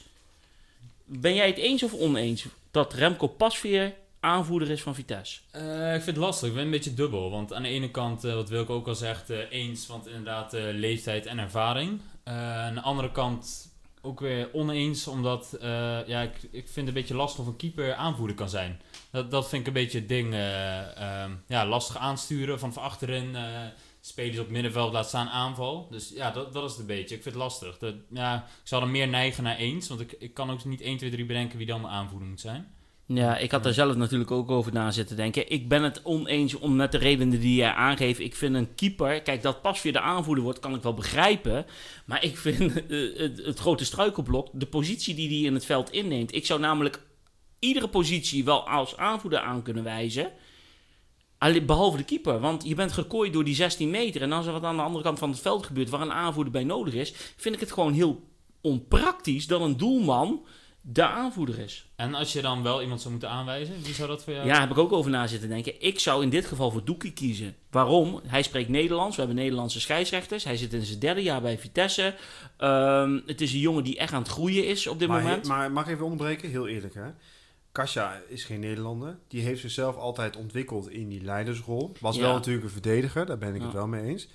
[1.06, 5.40] Ben jij het eens of oneens dat Remco Pasveer aanvoerder is van Vitesse?
[5.52, 6.48] Eh, ik vind het lastig.
[6.50, 7.32] Ik ben een beetje dubbel.
[7.32, 9.88] Want aan de ene kant, eh, wat Wilke ook al zegt, eh, eens.
[9.88, 12.00] Want inderdaad, eh, leeftijd en ervaring.
[12.30, 13.68] Eh, aan de andere kant
[14.02, 17.56] ook weer oneens, omdat eh, ja, ik, ik vind het een beetje lastig of een
[17.56, 18.82] keeper aanvoerder kan zijn.
[19.12, 20.34] Dat, dat vind ik een beetje het ding.
[20.34, 23.36] eh, ehm, ja, lastig aansturen van achterin.
[24.02, 25.88] spelers op middenveld laat staan aanval.
[25.92, 27.16] Dus ja, dat, dat is het een beetje.
[27.16, 27.78] Ik vind het lastig.
[27.78, 30.82] Dat, ja, ik zou dan meer neigen naar eens, want ik, ik kan ook niet
[30.82, 32.74] 1, 2, 3 bedenken wie dan de aanvoerder moet zijn.
[33.14, 35.52] Ja, ik had er zelf natuurlijk ook over na zitten denken.
[35.52, 38.20] Ik ben het oneens om met de redenen die jij aangeeft.
[38.20, 41.66] Ik vind een keeper, kijk, dat pas weer de aanvoerder wordt, kan ik wel begrijpen.
[42.06, 45.92] Maar ik vind eh, het, het grote struikelblok, de positie die hij in het veld
[45.92, 46.36] inneemt.
[46.36, 47.02] Ik zou namelijk
[47.60, 50.32] iedere positie wel als aanvoerder aan kunnen wijzen.
[51.66, 54.22] Behalve de keeper, want je bent gekooid door die 16 meter.
[54.22, 56.54] En als er wat aan de andere kant van het veld gebeurt waar een aanvoerder
[56.54, 58.24] bij nodig is, vind ik het gewoon heel
[58.62, 60.46] onpraktisch dat een doelman
[60.82, 61.88] de aanvoerder is.
[61.96, 64.60] En als je dan wel iemand zou moeten aanwijzen, wie zou dat voor jou Ja,
[64.60, 65.82] heb ik ook over na zitten denken.
[65.82, 67.56] Ik zou in dit geval voor Doekie kiezen.
[67.72, 68.22] Waarom?
[68.28, 69.16] Hij spreekt Nederlands.
[69.16, 70.44] We hebben Nederlandse scheidsrechters.
[70.44, 72.16] Hij zit in zijn derde jaar bij Vitesse.
[72.58, 75.48] Ehm, het is een jongen die echt aan het groeien is op dit maar, moment.
[75.48, 76.50] maar mag ik even onderbreken?
[76.50, 77.08] Heel eerlijk hè.
[77.72, 79.18] Kasia is geen Nederlander.
[79.28, 81.92] Die heeft zichzelf altijd ontwikkeld in die leidersrol.
[82.00, 82.22] Was Ja.
[82.22, 83.66] wel natuurlijk een verdediger, daar ben ik Ja.
[83.66, 84.24] het wel mee eens.
[84.24, 84.30] Ik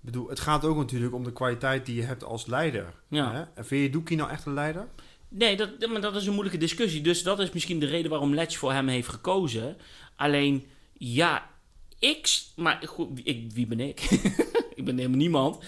[0.00, 2.94] bedoel, het gaat ook natuurlijk om de kwaliteit die je hebt als leider.
[3.08, 3.32] Ja.
[3.32, 3.44] Hè?
[3.54, 4.88] En vind je Doekie nou echt een leider?
[5.28, 7.00] Nee, dat, maar dat is een moeilijke discussie.
[7.00, 9.76] Dus dat is misschien de reden waarom Letch voor hem heeft gekozen.
[10.16, 11.50] Alleen, ja,
[11.98, 12.40] ik...
[12.56, 14.00] Maar goed, ik, wie ben ik?
[14.74, 15.64] ik ben helemaal niemand.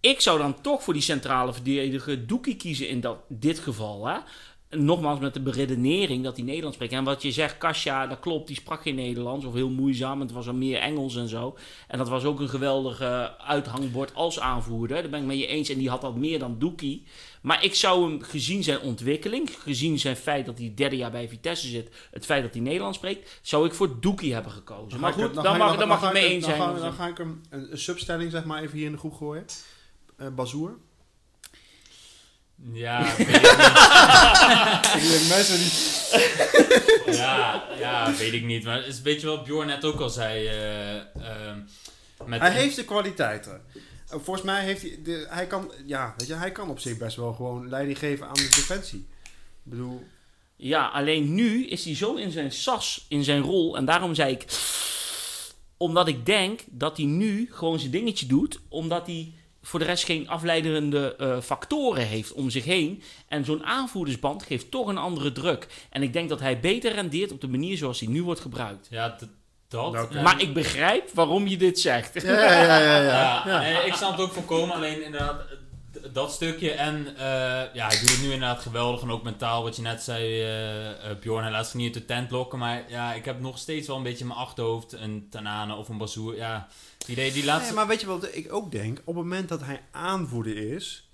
[0.00, 4.06] Ik zou dan toch voor die centrale verdediger Doekie kiezen in dat, dit geval.
[4.06, 4.18] Hè?
[4.76, 6.92] Nogmaals met de beredenering dat hij Nederlands spreekt.
[6.92, 9.44] En wat je zegt, Kasia, dat klopt, die sprak geen Nederlands.
[9.44, 11.56] Of heel moeizaam, het was al meer Engels en zo.
[11.88, 15.00] En dat was ook een geweldig eh, uithangbord als aanvoerder.
[15.02, 15.68] Daar ben ik met je eens.
[15.68, 17.02] En die had dat meer dan Doekie.
[17.42, 21.28] Maar ik zou hem, gezien zijn ontwikkeling, gezien zijn feit dat hij derde jaar bij
[21.28, 25.00] Vitesse zit, het feit dat hij Nederlands spreekt, zou ik voor Doekie hebben gekozen.
[25.00, 26.58] Maar goed, dan, mag, ik- dan mag ik mee eens zijn.
[26.80, 29.44] Dan ga ik hem een, substelling zeg maar even hier in de groep gooien.
[30.16, 30.76] Eh Bazoer.
[32.72, 33.42] Ja, weet ik niet.
[35.02, 37.16] Ik denk mensen die...
[37.16, 38.64] ja, ja, weet ik niet.
[38.64, 40.46] Maar het is een beetje wat Bjorn net ook al zei.
[40.46, 41.58] eh, ehm,
[42.24, 43.62] met Hij heeft de kwaliteiten.
[44.08, 44.98] Eh, Volgens mij heeft hij...
[45.04, 48.26] De, hij, kan, ja, weet je, hij kan op zich best wel gewoon leiding geven
[48.26, 49.06] aan de defensie.
[49.64, 50.04] Ik bedoel...
[50.56, 53.76] Ja, alleen nu is hij zo in zijn sas, in zijn rol.
[53.76, 54.44] En daarom zei ik.
[55.76, 58.60] Omdat ik denk dat hij nu gewoon zijn dingetje doet.
[58.68, 59.32] Omdat hij
[59.66, 63.02] voor de rest geen afleiderende eh, factoren heeft om zich heen.
[63.28, 65.66] En zo'n aanvoerdersband geeft toch een andere druk.
[65.90, 68.86] En ik denk dat hij beter rendeert op de manier zoals hij nu wordt gebruikt.
[68.90, 69.08] Ja,
[69.68, 69.92] dat.
[69.92, 72.22] Nou, en- Maar ik begrijp waarom je dit zegt.
[72.22, 73.02] Ja, ja, ja, ja.
[73.02, 73.42] ja.
[73.46, 74.74] Ja, nee, ik snap het ook voorkomen.
[74.74, 75.40] Alleen inderdaad,
[76.12, 76.70] dat stukje.
[76.70, 79.02] En eh, ja, hij doet het nu inderdaad geweldig.
[79.02, 81.42] En ook mentaal, wat je net zei, eh, eh, Bjorn.
[81.42, 82.58] Hij laat zich niet uit de tent lokken.
[82.58, 85.88] Maar ja, ik heb nog steeds wel een beetje in mijn achterhoofd een Tanane of
[85.88, 86.36] een Bazoer.
[86.36, 88.98] Ja, het idee die laat Nee, maar weet je wat ik ook denk?
[88.98, 91.08] Op het moment dat hij aanvoerder is,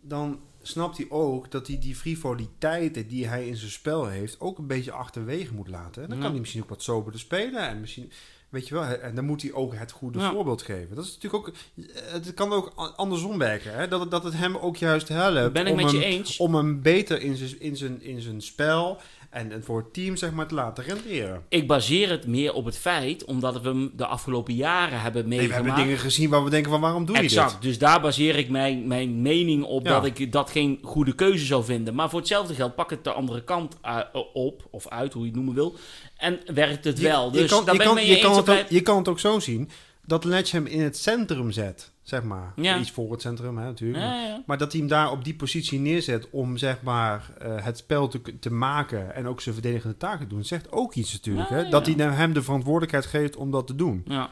[0.00, 4.58] dan snapt hij ook dat hij die frivoliteiten die hij in zijn spel heeft ook
[4.58, 6.02] een beetje achterwege moet laten.
[6.02, 6.22] En dan Ja.
[6.22, 8.12] kan hij misschien ook wat soberder spelen en misschien,
[8.50, 10.30] weet je wel, en dan moet hij ook het goede Ja.
[10.30, 10.96] voorbeeld geven.
[10.96, 11.54] Dat is natuurlijk ook,
[11.94, 13.88] het kan ook andersom werken, hè?
[13.88, 16.36] Dat, het- dat het hem ook juist helpt Ben ik om, met je hem, eens.
[16.36, 18.98] om hem beter in zijn, in zijn, in zijn spel
[19.30, 21.42] en, en voor het team zeg maar te laten renderen.
[21.48, 25.30] Ik baseer het meer op het feit, omdat we hem de afgelopen jaren hebben Nee,
[25.30, 25.66] we meegemaakt.
[25.66, 27.52] hebben dingen gezien waar we denken van waarom doe je exact.
[27.52, 27.62] dit?
[27.62, 29.92] Dus daar baseer ik mijn, mijn mening op Ja.
[30.00, 31.94] dat ik dat geen goede keuze zou vinden.
[31.94, 33.98] Maar voor hetzelfde geld pak het de andere kant uh,
[34.32, 35.74] op, of uit, hoe je het noemen wil.
[36.16, 37.30] En werkt het wel.
[37.30, 39.70] Dus kan, kan, je, kan het ook, je kan het ook zo zien
[40.06, 42.52] dat Letch hem in het centrum zet, zeg maar.
[42.56, 42.78] Ja.
[42.78, 44.04] Iets voor het centrum, hè, natuurlijk.
[44.04, 44.42] Ja, ja.
[44.46, 48.08] Maar dat hij hem daar op die positie neerzet om zeg maar eh, het spel
[48.08, 51.48] te, te maken en ook zijn verdedigende taken te doen, zegt ook iets natuurlijk.
[51.48, 51.62] Ja, hè?
[51.62, 51.70] ja.
[51.70, 54.02] Dat hij hem de verantwoordelijkheid geeft om dat te doen.
[54.06, 54.30] Ja.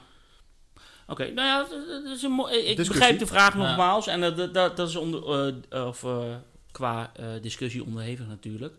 [1.06, 1.72] Oké, nou ja, dat-
[2.16, 2.84] is een ik Discussie.
[2.88, 3.58] begrijp de vraag Ja.
[3.58, 4.06] nogmaals.
[4.06, 5.22] En dat, dat, dat, dat is onder,
[5.70, 6.22] eh, of, eh,
[6.70, 7.12] qua
[7.42, 8.74] discussie onderhevig natuurlijk.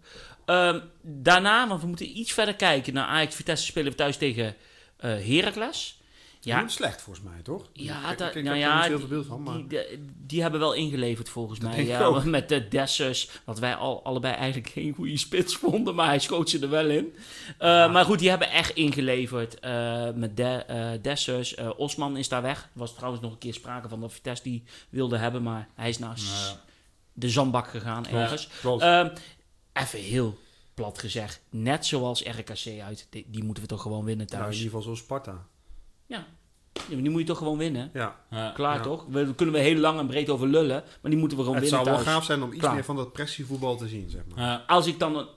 [0.45, 4.55] Ehm, daarna, want we moeten iets verder kijken naar Ajax Vitesse spelen we thuis tegen
[4.97, 5.98] eh Heracles.
[6.41, 7.69] Ja, slecht volgens mij, toch?
[7.73, 9.61] Ja, ik, ik, ik nou heb er ja, heel die- veel beeld van, maar...
[10.25, 11.85] Die, hebben wel ingeleverd volgens Dat mij.
[11.85, 16.19] Ja, met de Dessers, wat wij al, allebei eigenlijk geen goede spits vonden, maar hij
[16.19, 17.13] schoot ze er wel in.
[17.57, 21.55] Eh, Maar goed, die hebben echt ingeleverd eh, met de, eh, Dessers.
[21.55, 22.61] Osman is daar weg.
[22.61, 25.89] Er was trouwens nog een keer sprake van dat Vitesse die wilde hebben, maar hij
[25.89, 26.17] is naar
[27.13, 28.47] de zandbak gegaan ergens.
[28.61, 28.81] Klopt.
[28.81, 29.09] Ehm,
[29.73, 30.37] even heel
[30.73, 34.43] plat gezegd, net zoals RKC uit, die, die moeten we toch gewoon winnen nou, in
[34.43, 34.55] thuis.
[34.55, 35.45] ieder geval zoals Sparta.
[36.09, 36.25] Ja,
[36.73, 37.89] maar die moet je toch gewoon winnen.
[37.93, 38.15] Ja.
[38.29, 38.51] Ja.
[38.55, 38.81] Klaar Ja.
[38.81, 39.05] toch?
[39.09, 41.59] We, daar kunnen we heel lang en breed over lullen, maar die moeten we gewoon
[41.59, 42.73] Het winnen zou wel gaaf zijn om iets Klaar.
[42.73, 44.45] meer van dat pressievoetbal te zien, zeg maar.
[44.45, 44.63] Ja.
[44.67, 45.27] Als ik dan een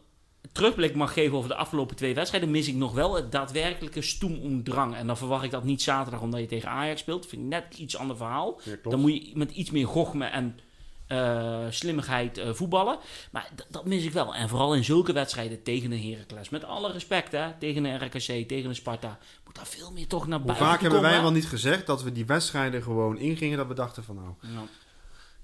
[0.52, 4.38] terugblik mag geven over de afgelopen twee wedstrijden, mis ik nog wel het daadwerkelijke stoem
[4.38, 4.94] om drang.
[4.94, 7.26] En dan verwacht ik dat niet zaterdag omdat je tegen Ajax speelt.
[7.26, 8.60] Vind ik net iets ander verhaal.
[8.64, 8.76] Ja.
[8.82, 10.58] Dan moet je met iets meer gochme en
[11.12, 12.98] eh, slimmigheid eh, voetballen.
[13.30, 14.34] Maar dat mis ik wel.
[14.34, 16.48] En vooral in zulke wedstrijden tegen een Heracles.
[16.48, 17.52] Met alle respect, hè.
[17.58, 19.18] Tegen een RKC, tegen een Sparta.
[19.44, 22.02] Moet daar veel meer toch naar Hoe buiten vaak hebben wij wel niet gezegd dat
[22.02, 24.28] we die wedstrijden gewoon ingingen dat we dachten van nou?
[24.40, 24.62] Ja.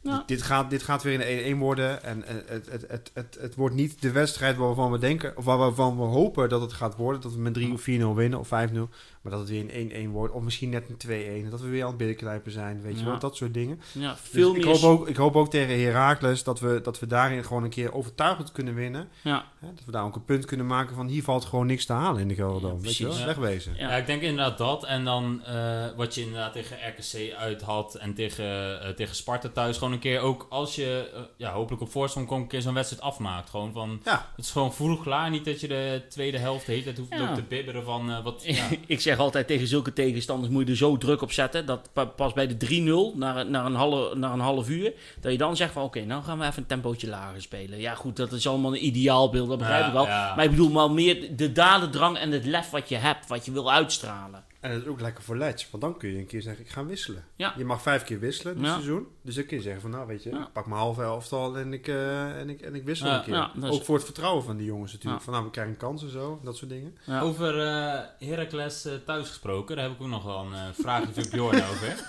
[0.02, 0.22] Ja.
[0.26, 3.74] dit, gaat, dit gaat weer een 1-1 worden en het, het, het, het, het wordt
[3.74, 7.32] niet de wedstrijd waarvan we denken, of waarvan we hopen dat het gaat worden, dat
[7.32, 8.78] we met 3 of 4-0 winnen of 5-0,
[9.22, 11.68] maar dat het weer een 1-1 wordt of misschien net een 2-1 en dat we
[11.68, 13.10] weer aan het binnenknijpen zijn, weet je Ja.
[13.10, 13.80] wel, dat soort dingen.
[13.92, 14.66] Ja, Dus veel ik, meer...
[14.78, 17.92] hoop ook, ik hoop ook tegen Heracles dat we, dat we daarin gewoon een keer
[17.94, 19.08] overtuigend kunnen winnen.
[19.22, 19.68] Ja, Hè?
[19.74, 22.20] Dat we daar ook een punt kunnen maken van hier valt gewoon niks te halen
[22.20, 22.76] in de Gelderdoom.
[22.76, 23.74] Ja, weet je wel, wegwezen.
[23.76, 23.90] ja.
[23.90, 24.84] Ja, ik denk inderdaad dat.
[24.84, 29.48] En dan eh, wat je inderdaad tegen RKC uit had en tegen, eh, tegen Sparta
[29.48, 29.78] thuis.
[29.78, 32.74] Gewoon een keer ook als je eh, ja, hopelijk op voorsprong komt, een keer zo'n
[32.74, 33.50] wedstrijd afmaakt.
[33.50, 34.26] Gewoon van, Ja.
[34.36, 35.30] het is gewoon vroeg klaar.
[35.30, 37.18] Niet dat je de tweede helft de hele tijd hoeft Ja.
[37.18, 38.42] loopt te bibberen van eh, wat...
[38.46, 38.66] Ja.
[38.86, 41.66] ik zeg altijd tegen zulke tegenstanders moet je er zo druk op zetten.
[41.66, 44.92] Dat pa- pas bij de 3-0 naar, een- naar, een half, naar een half uur.
[45.20, 47.78] Dat je dan zegt van oké, nou gaan we even een tempootje lager spelen.
[47.80, 50.06] Ja goed, dat is allemaal een ideaalbeeld, dat begrijp Ja, ik wel.
[50.06, 50.34] ja.
[50.34, 53.26] Maar ik bedoel maar meer de dadendrang en het lef wat je hebt.
[53.28, 54.44] Wat je wil uitstralen.
[54.68, 56.70] En het is ook lekker voor Letch, want dan kun je een keer zeggen, ik
[56.70, 57.24] ga wisselen.
[57.36, 57.54] Ja.
[57.56, 58.72] Je mag vijf keer wisselen dit Ja.
[58.72, 59.06] seizoen.
[59.22, 60.40] Dus dan kun je zeggen van, nou weet je, Ja.
[60.46, 63.50] ik pak mijn halve elftal en ik, eh, en ik, en ik wissel een keer.
[63.54, 65.18] dat ook voor het vertrouwen van die jongens natuurlijk.
[65.18, 65.24] Ja.
[65.24, 66.98] Van nou, we krijgen een kans en zo, dat soort dingen.
[67.04, 67.20] Ja.
[67.20, 71.12] Over eh Heracles eh, thuis gesproken, daar heb ik ook nog wel een eh, vraagje
[71.22, 72.06] voor Bjorn over.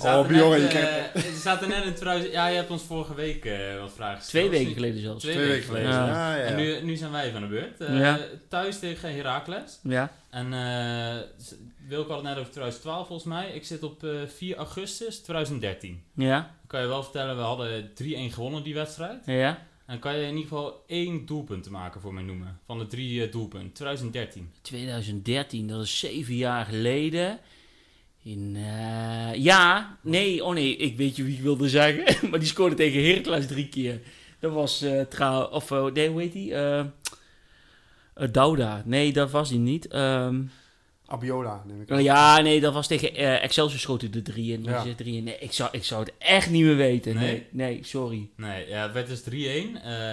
[0.00, 2.32] Zaten Oh, Bjorn, net, je eh, we zaten net in 2000...
[2.32, 4.46] Ja, je hebt ons vorige week eh, wat vragen gesteld.
[4.46, 5.22] Twee weken geleden zelfs.
[5.22, 5.92] Twee, Twee weken geleden.
[5.92, 6.12] geleden.
[6.14, 6.30] Ja.
[6.30, 6.50] Ja, ja, ja.
[6.50, 7.80] En nu, nu zijn wij van de beurt.
[7.80, 8.18] Eh, Ja.
[8.48, 9.78] Thuis tegen Heracles.
[9.82, 10.12] Ja.
[10.30, 11.22] En eh
[11.88, 13.50] Wilco had het net over 2012 volgens mij.
[13.52, 16.02] Ik zit op eh, 4 augustus 2013.
[16.14, 16.40] Ja.
[16.40, 19.22] Dan kan je wel vertellen, we hadden 3-1 gewonnen die wedstrijd.
[19.26, 19.58] Ja.
[19.86, 22.58] En kan je in ieder geval één doelpunt te maken voor mij noemen.
[22.66, 23.72] Van de drie doelpunten.
[23.72, 24.50] 2013.
[24.62, 27.38] 2013, dat is zeven jaar geleden.
[28.26, 32.04] In, eh, ja, nee, oh nee, ik weet je wie ik wilde zeggen.
[32.30, 34.00] maar die scoorde tegen Heracles drie keer.
[34.40, 36.54] Dat was eh trouw, of eh, nee, hoe heet die?
[38.30, 38.82] Douda.
[38.84, 39.86] Nee, dat was die niet.
[39.88, 40.42] Ehm,
[41.06, 42.02] Abiola, neem ik oh aan.
[42.02, 44.64] ja, nee, dat was tegen Excelsior schoten de drie in.
[44.64, 44.84] Ja.
[44.96, 45.24] Drie in.
[45.24, 47.14] Nee, ik zou, ik zou het echt niet meer weten.
[47.14, 47.46] Nee, Nee?
[47.50, 48.30] nee, sorry.
[48.36, 49.24] Nee, ja, het werd dus 3-1.
[49.26, 49.32] Eh,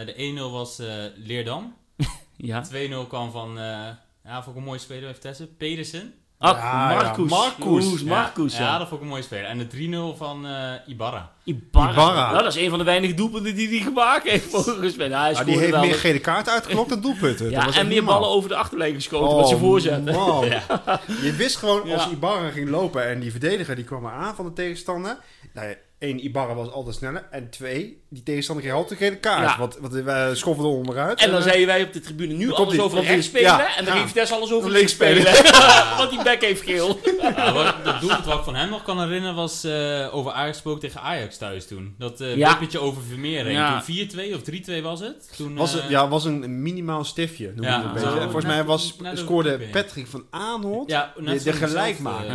[0.06, 1.76] de 1-0 was eh, Leerdam.
[2.38, 2.66] Ja.
[2.74, 3.90] 2-0 kwam van, eh
[4.24, 6.14] ja, vond ik een mooie speler bij Vitesse, Pedersen.
[6.44, 7.30] Ach, Ja, Marcus.
[7.30, 8.02] Marcus.
[8.02, 8.32] Ja.
[8.64, 8.72] ja.
[8.72, 9.46] ja, dat vond ik een mooie speler.
[9.46, 10.52] En de 3-0 van eh,
[10.88, 11.32] Ibarra.
[11.44, 11.92] Ibarra.
[11.92, 12.32] Ibarra.
[12.32, 15.08] Nou, dat is een van de weinige doelpunten die hij gemaakt heeft volgens mij.
[15.08, 17.44] Nou, hij Ah, die heeft meer de- gele kaart uitgelokt dan doelpunten.
[17.46, 20.14] Dat Ja, was en meer ballen over de achterlijn geschoten met zijn Oh, voorzetten.
[20.16, 20.46] man.
[21.24, 22.10] Je wist gewoon als Ja.
[22.10, 25.18] Ibarra ging lopen en die verdediger die kwam aan van de tegenstander.
[25.54, 27.28] Nou één, Ibarra was altijd sneller.
[27.32, 29.50] En twee, die tegenstander kreeg altijd een gele kaart.
[29.50, 29.58] Ja.
[29.58, 31.20] Want, want we schoffelden onderuit.
[31.22, 33.46] En dan eh, zeiden wij op de tribune nu alles over rechts die- spelen.
[33.58, 34.00] ja, en dan ja.
[34.00, 35.24] ging Vitesse alles over Links spelen.
[35.98, 37.00] Want die back heeft geel.
[37.36, 40.52] Ja, wat, het doelpunt wat ik van hem nog kan herinneren was eh, over Ajax
[40.54, 41.96] gesproken tegen Ajax thuis toen.
[41.98, 42.50] Dat eh Ja.
[42.50, 43.44] wippertje over Vermeer.
[43.86, 44.42] Toen 4-2 of
[44.80, 45.34] 3-2 was het.
[45.38, 47.52] Toen, was, eh, het, ja, was een minimaal stiftje.
[47.56, 48.08] noem Ja, een zo beetje.
[48.10, 49.60] En volgens net- mij was, scoorde.
[49.72, 50.88] Patrick van Aanholt.
[50.90, 52.30] de- de gelijkmaker.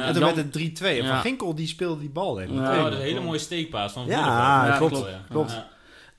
[0.00, 0.82] en, toen werd het 3-2.
[1.00, 1.06] En.
[1.06, 2.40] Van Ginkel die speelde die bal
[3.10, 5.24] dat hele mooie steekpaas van Ja, klopt, klopt, ja.
[5.28, 5.50] klopt.
[5.50, 5.68] Ja.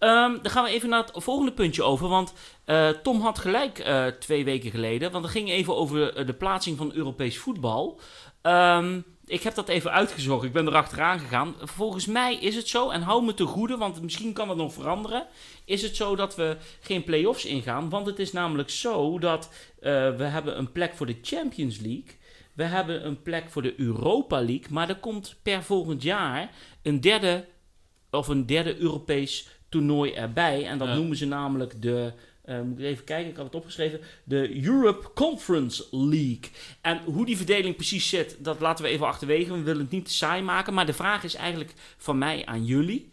[0.01, 2.07] Ehm, dan gaan we even naar het volgende puntje over.
[2.07, 2.33] Want
[2.65, 5.11] eh, Tom had gelijk eh, twee weken geleden.
[5.11, 7.99] Want het ging even over eh, de plaatsing van Europees voetbal.
[8.41, 10.43] Ehm, ik heb dat even uitgezocht.
[10.43, 11.55] Ik ben erachteraan gegaan.
[11.59, 14.73] Volgens mij is het zo, en hou me te goede, want misschien kan het nog
[14.73, 15.27] veranderen.
[15.65, 17.89] Is het zo dat we geen play-offs ingaan?
[17.89, 22.19] Want het is namelijk zo dat we hebben een plek voor de Champions League.
[22.53, 24.65] We hebben een plek voor de Europa League.
[24.69, 27.45] Maar er komt per volgend jaar een derde
[28.11, 30.65] of een derde Europees toernooi erbij.
[30.67, 30.95] En dat Ja.
[30.95, 32.13] noemen ze namelijk de.
[32.41, 33.99] eh, moet ik even kijken, ik had het opgeschreven.
[34.23, 36.49] De Europe Conference League.
[36.81, 39.53] En hoe die verdeling precies zit, dat laten we even achterwege.
[39.53, 40.73] We willen het niet te saai maken.
[40.73, 43.09] Maar de vraag is eigenlijk van mij aan jullie.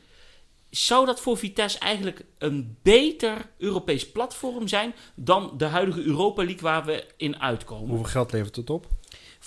[0.70, 6.62] Zou dat voor Vitesse eigenlijk een beter Europees platform zijn dan de huidige Europa League
[6.62, 7.89] waar we in uitkomen?
[7.89, 8.86] Hoeveel geld levert het op?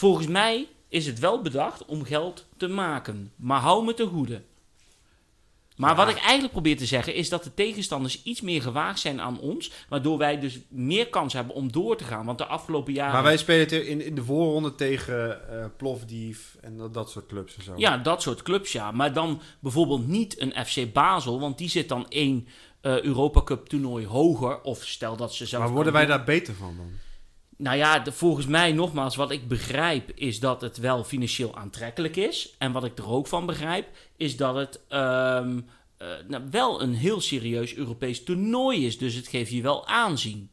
[0.02, 3.32] Volgens mij is het wel bedacht om geld te maken.
[3.36, 4.42] Maar hou me te goede.
[5.78, 5.96] Maar Ja.
[5.96, 9.40] wat ik eigenlijk probeer te zeggen is dat de tegenstanders iets meer gewaagd zijn aan
[9.40, 9.72] ons.
[9.90, 12.26] Waardoor wij dus meer kans hebben om door te gaan.
[12.26, 13.14] Want de afgelopen jaren.
[13.14, 17.56] Maar wij spelen in, in de voorronde tegen eh Plovdiv en dat, dat soort clubs
[17.58, 17.74] en zo.
[17.78, 18.92] Ja, dat soort clubs ja.
[18.92, 21.40] Maar dan bijvoorbeeld niet een FC Basel.
[21.40, 22.48] Want die zit dan één
[22.82, 24.62] eh Europa Cup toernooi hoger.
[24.62, 25.64] Of stel dat ze zelf.
[25.64, 26.92] maar worden wij daar beter van dan?
[27.62, 32.16] Nou ja, de- volgens mij nogmaals, wat ik begrijp is dat het wel financieel aantrekkelijk
[32.16, 32.56] is.
[32.58, 33.88] En wat ik er ook van begrijp,
[34.18, 35.60] is dat het ehm,
[35.98, 38.98] eh, nou, wel een heel serieus Europees toernooi is.
[38.98, 40.50] Dus het geeft je wel aanzien.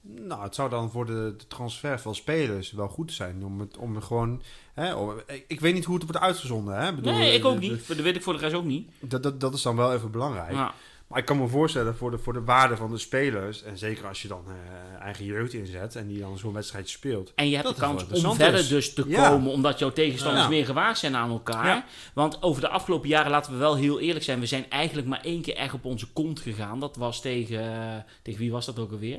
[0.00, 3.76] Nou, het zou dan voor de, de transfer van spelers wel goed zijn om het
[3.76, 4.42] om gewoon.
[4.74, 5.14] Hè, om-
[5.46, 6.76] ik, weet niet hoe het wordt uitgezonden.
[6.76, 6.94] Hè?
[6.94, 7.88] Bedoel, Nee, ik ook niet.
[7.88, 8.90] Dat weet ik voor de rest ook niet.
[9.00, 10.52] Dat, dat, dat is dan wel even belangrijk.
[10.52, 10.74] Ja.
[11.12, 13.62] Maar ik kan me voorstellen voor de, voor de waarde van de spelers.
[13.62, 17.32] En zeker als je dan eh, eigen jeugd inzet en die dan zo'n wedstrijd speelt.
[17.34, 18.68] En je hebt de kans om verder is.
[18.68, 19.28] dus te Ja.
[19.28, 20.48] komen, omdat jouw tegenstanders Ja.
[20.50, 21.66] meer gewaagd zijn aan elkaar.
[21.66, 21.84] Ja.
[22.14, 25.20] Want over de afgelopen jaren, laten we wel heel eerlijk zijn, we zijn eigenlijk maar
[25.24, 26.80] één keer echt op onze kont gegaan.
[26.80, 29.18] Dat was tegen, eh, tegen wie was dat ook alweer?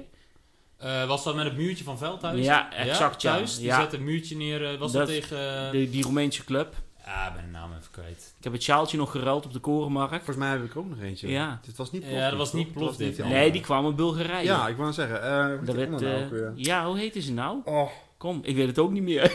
[0.78, 2.46] Eh, was dat met het muurtje van Veldhuis?
[2.46, 3.34] Ja, exact, ja.
[3.36, 3.80] Thuis, die Ja.
[3.82, 4.78] zette een muurtje neer.
[4.78, 5.72] was Dat- dat, tegen...
[5.72, 6.76] De, die Roemeense club.
[7.06, 8.34] Ja, ik ben de naam even kwijt.
[8.38, 10.16] Ik heb het sjaaltje nog geruild op de korenmarkt.
[10.16, 11.28] Volgens mij heb ik er ook nog eentje.
[11.28, 11.60] Ja.
[11.66, 12.74] Dit was niet Ja, dat was niet?
[12.74, 13.18] Plof, dit.
[13.18, 13.52] Nee, andere.
[13.52, 14.44] die kwam uit Bulgarije.
[14.46, 15.24] Ja, ik wou zeggen.
[15.24, 16.52] eh hoe heet Dat werd, nou eh, ook weer?
[16.56, 17.58] ja, hoe heette ze nou?
[17.66, 19.30] Oh, Kom, ik weet het ook niet meer.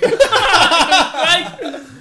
[1.25, 1.47] Kijk,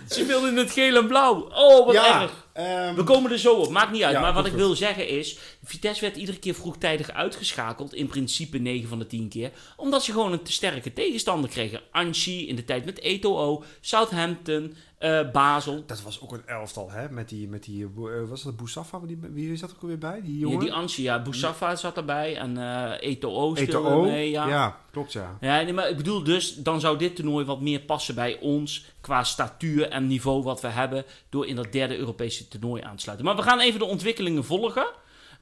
[0.09, 1.49] ze speelden in het geel en blauw.
[1.53, 2.22] Oh, wat ja.
[2.22, 2.47] erg.
[2.53, 4.13] ehm, We komen er zo op, maakt niet uit.
[4.13, 4.59] Ja, maar wat ik goed.
[4.59, 7.93] wil zeggen is, Vitesse werd iedere keer vroegtijdig uitgeschakeld.
[7.93, 9.51] In principe 9 van de 10 keer.
[9.76, 11.82] Omdat ze gewoon een te sterke tegenstander kregen.
[11.91, 15.84] Anchi in de tijd met Eto'o, Southampton, eh, Basel.
[15.86, 17.10] dat was ook een elftal, hè?
[17.10, 19.00] Met die, met die eh, was dat Boussafa?
[19.06, 20.22] Die, wie zat er ook weer bij?
[20.22, 20.60] Die Ja, jongen?
[20.60, 22.38] die Anchi, ja, Boussafa zat erbij.
[22.38, 24.02] En eh Eto'o speelde Eto'o?
[24.02, 24.48] mee, ja.
[24.48, 25.38] ja, klopt ja.
[25.41, 28.86] Ja, nee, maar ik bedoel dus, dan zou dit toernooi wat meer passen bij ons
[29.02, 33.02] qua statuur en niveau wat we hebben door in dat derde Europese toernooi aan te
[33.02, 33.26] sluiten.
[33.28, 34.88] Maar we gaan even de ontwikkelingen volgen.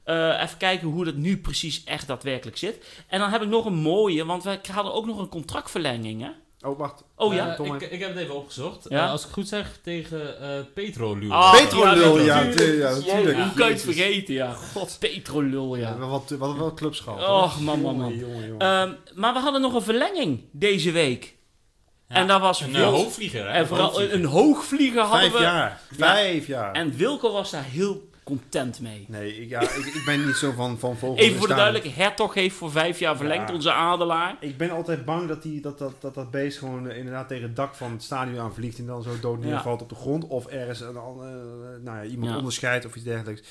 [0.04, 3.04] Eh, even kijken hoe dat nu precies echt daadwerkelijk zit.
[3.08, 6.30] En dan heb ik nog een mooie, want we hadden ook nog een contractverlenging, hè?
[6.66, 7.02] Oh, wacht.
[7.16, 7.48] Oh ja?
[7.48, 8.86] Eh, Tom, ik, ik heb het even opgezocht.
[8.88, 9.04] Ja?
[9.04, 11.32] Eh, als ik het goed zeg, tegen eh Petrolul.
[11.32, 12.78] Ah, Petrolul, ja, natuurlijk.
[13.36, 13.82] ja, Hoe kan je het Jezus.
[13.82, 14.52] vergeten, ja.
[14.52, 14.96] God.
[15.00, 15.98] Petrolul, Ja, ja.
[15.98, 17.28] wel wat, wat wel clubs gehad.
[17.44, 18.08] Och, man, man, man.
[18.16, 18.58] Jongen, jongen, jongen.
[18.80, 21.34] Ehm, maar we hadden nog een verlenging deze week.
[22.08, 23.48] Ja, En dat was een hoogvlieger, hè?
[23.48, 24.18] En vooral een, Hoogvlieger.
[24.20, 25.40] een hoogvlieger hadden Vijf we.
[25.42, 25.80] jaar.
[25.96, 26.72] Vijf jaar.
[26.72, 29.04] En Wilco was daar heel content mee.
[29.08, 31.54] Nee, ik, ja, ik, ik ben niet zo van, van vogels Even en voor de
[31.54, 33.54] duidelijkheid, Hertog heeft voor vijf jaar verlengd, Ja.
[33.54, 34.36] onze adelaar.
[34.40, 37.42] Ik ben altijd bang dat die, dat, dat, dat, dat beest gewoon eh, inderdaad tegen
[37.42, 39.48] het dak van het stadion aanvliegt en dan zo dood Ja.
[39.48, 40.26] neervalt op de grond.
[40.26, 41.02] Of ergens een, eh,
[41.82, 43.42] nou ja, iemand onderscheidt of iets dergelijks.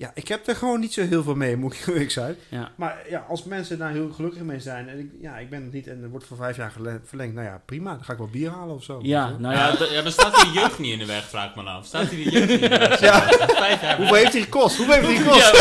[0.00, 2.36] Ja, ik heb er gewoon niet zo heel veel mee, moet ik eerlijk zijn.
[2.48, 2.70] Ja.
[2.76, 5.72] Maar ja, als mensen daar heel gelukkig mee zijn en ik, ja, ik ben het
[5.72, 6.72] niet en er wordt voor vijf jaar
[7.04, 7.34] verlengd.
[7.34, 7.90] Nou ja, prima.
[7.94, 8.98] Dan ga ik wel bier halen of zo.
[9.02, 11.62] Ja, nou ja, Ja, dan staat die jeugd niet in de weg, vraag ik me
[11.62, 11.86] af.
[11.86, 13.00] Staat de jeugd niet in de weg?
[13.00, 13.20] Ja.
[13.48, 14.76] Vijf jaar Hoeveel heeft hij gekost?
[14.76, 15.52] Hoeveel heeft hij gekost?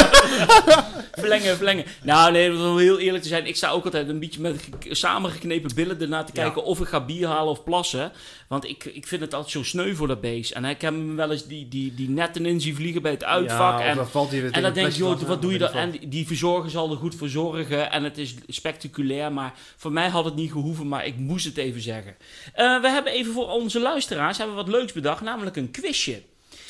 [0.68, 0.86] Ja,
[1.22, 1.86] verlengen, verlengen.
[2.04, 4.96] Nou nee, om heel eerlijk te zijn, ik sta ook altijd een beetje met ge-
[4.96, 8.12] samengeknepen billen ernaar te kijken of ik ga bier halen of plassen.
[8.48, 10.52] Want ik, ik vind het altijd zo sneu voor dat beest.
[10.52, 13.24] En ik heb hem wel eens die, die, die netten in zien vliegen bij het
[13.24, 13.80] uitvak.
[13.80, 15.58] Ja, en of dan valt hij weer En dan denk je, joh, wat doe je
[15.58, 15.72] dan?
[15.72, 17.92] En die verzorger zal er goed voor zorgen.
[17.92, 19.32] En het is spectaculair.
[19.32, 20.88] Maar voor mij had het niet gehoeven.
[20.88, 22.16] Maar ik moest het even zeggen.
[22.54, 25.22] Eh, we hebben even voor onze luisteraars hebben we wat leuks bedacht.
[25.22, 26.22] Namelijk een quizje.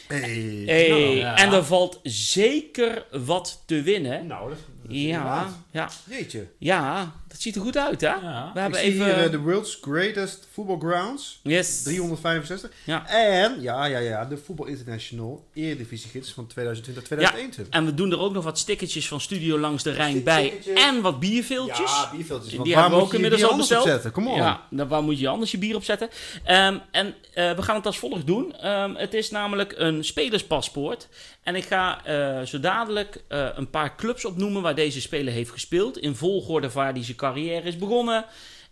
[0.07, 0.63] Hey.
[0.65, 1.37] Hey, Nou, ja.
[1.37, 4.27] En er valt zeker wat te winnen.
[4.27, 5.57] nou, dat, dat is Ja, inderdaad.
[5.71, 6.47] ja, Jeetje.
[6.57, 8.07] ja, dat ziet er goed uit, hè?
[8.07, 8.51] Ja.
[8.53, 9.15] We hebben ik zie even...
[9.15, 11.39] hier eh, de world's greatest football grounds.
[11.43, 11.83] yes.
[11.83, 12.71] 365.
[12.83, 13.07] Ja.
[13.07, 17.69] En, ja, ja, ja, de Voetbal International Eredivisie-gids van 2020-2021.
[17.69, 20.53] En we doen er ook nog wat stickertjes van Studio Langs de Rijn bij.
[20.75, 21.91] En wat bierveeltjes.
[21.91, 22.49] Ja, bierveeltjes.
[22.49, 23.93] Die Want hebben waar we moet ook inmiddels al anders op besteld.
[23.93, 24.11] zetten?
[24.11, 24.37] Kom on.
[24.37, 26.09] Ja, dan waar moet je anders je bier op zetten?
[26.43, 28.55] Ehm, en eh, we gaan het als volgt doen.
[28.55, 31.07] Ehm, het is namelijk een spelerspaspoort.
[31.43, 35.51] En ik ga eh, zo dadelijk eh, een paar clubs opnoemen waar deze speler heeft
[35.51, 35.97] gespeeld.
[35.97, 38.25] In volgorde waar hij zijn carrière is begonnen.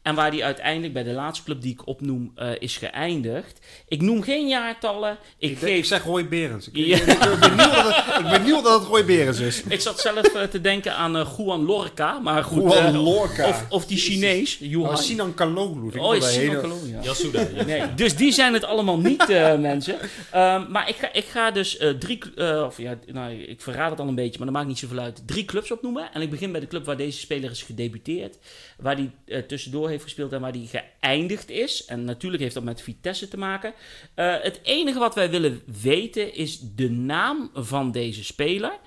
[0.07, 3.59] En waar hij uiteindelijk bij de laatste club die ik opnoem eh, is geëindigd.
[3.87, 5.17] Ik noem geen jaartallen.
[5.37, 6.69] Ik, Ik, geef ik zeg Roy Berends.
[6.69, 6.95] Ik, Ja.
[6.95, 9.63] ik, ik, ben niet dat het, ik ben dat het Roy Berends is.
[9.63, 12.19] Ik zat zelf eh, te denken aan eh, Juan Lorca.
[12.19, 13.47] Maar goed, Juan eh, Lorca.
[13.47, 14.59] Of, of die Chinees.
[14.61, 14.97] Oh, Johan.
[14.97, 15.99] Sinan Kaloglu.
[15.99, 17.01] Oh, is Sinan ja.
[17.01, 17.47] Yasuda.
[17.65, 19.97] Nee, dus die zijn het allemaal niet, eh, mensen.
[20.31, 23.89] Ehm, maar ik ga, ik ga dus eh, drie, eh, of ja, nou, ik verraad
[23.89, 25.21] het al een beetje, maar dat maakt niet zoveel uit.
[25.25, 26.13] Drie clubs opnoemen.
[26.13, 28.37] En ik begin bij de club waar deze speler is gedebuteerd.
[28.77, 30.69] Waar hij eh, tussendoor heeft gespeeld en waar hij
[30.99, 31.85] geëindigd is.
[31.85, 33.73] En natuurlijk heeft dat met Vitesse te maken.
[34.13, 38.77] Eh, het enige wat wij willen weten is de naam van deze speler.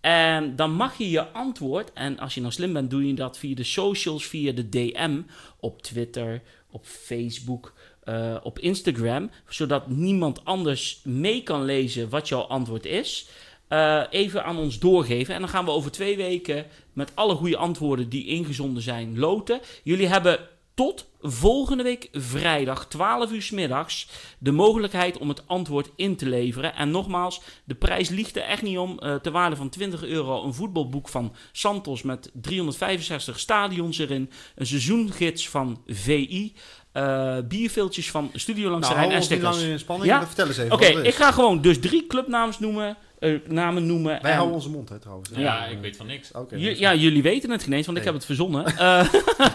[0.00, 3.38] En dan mag je je antwoord, en als je nou slim bent, doe je dat
[3.38, 5.20] via de socials, via de DM,
[5.60, 7.72] op Twitter, op Facebook,
[8.04, 13.28] eh, op Instagram, zodat niemand anders mee kan lezen wat jouw antwoord is.
[13.68, 15.34] eh, even aan ons doorgeven.
[15.34, 19.60] En dan gaan we over twee weken met alle goede antwoorden die ingezonden zijn loten.
[19.82, 20.38] Jullie hebben
[20.80, 24.08] tot volgende week vrijdag 12 uur 's middags
[24.38, 26.74] de mogelijkheid om het antwoord in te leveren.
[26.74, 28.98] En nogmaals, de prijs ligt er echt niet om.
[28.98, 34.30] eh ter waarde van 20 euro een voetbalboek van Santos met 365 stadions erin.
[34.54, 36.52] Een seizoengids van VI.
[36.92, 39.62] eh bierveeltjes van Studio Langs Nou, de Rijn hou en stickers.
[39.62, 40.10] in spanning.
[40.10, 40.26] Ja?
[40.26, 42.96] Vertel eens even Oké, ik ga gewoon dus drie clubnaams noemen.
[43.20, 44.22] Eh, namen noemen.
[44.22, 45.28] Wij en- houden onze mond, hè, trouwens.
[45.34, 45.64] Ja, Ja.
[45.66, 46.32] ik weet van niks.
[46.32, 46.56] Oké.
[46.56, 48.64] Ju- ja, jullie weten het geen eens, want ik heb het verzonnen.
[48.78, 49.12] Eh,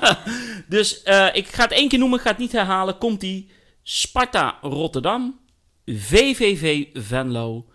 [0.67, 2.97] dus eh, ik ga het één keer noemen, ik ga het niet herhalen.
[2.97, 3.49] Komt-ie.
[3.83, 5.39] Sparta Rotterdam,
[5.85, 7.65] VVV Venlo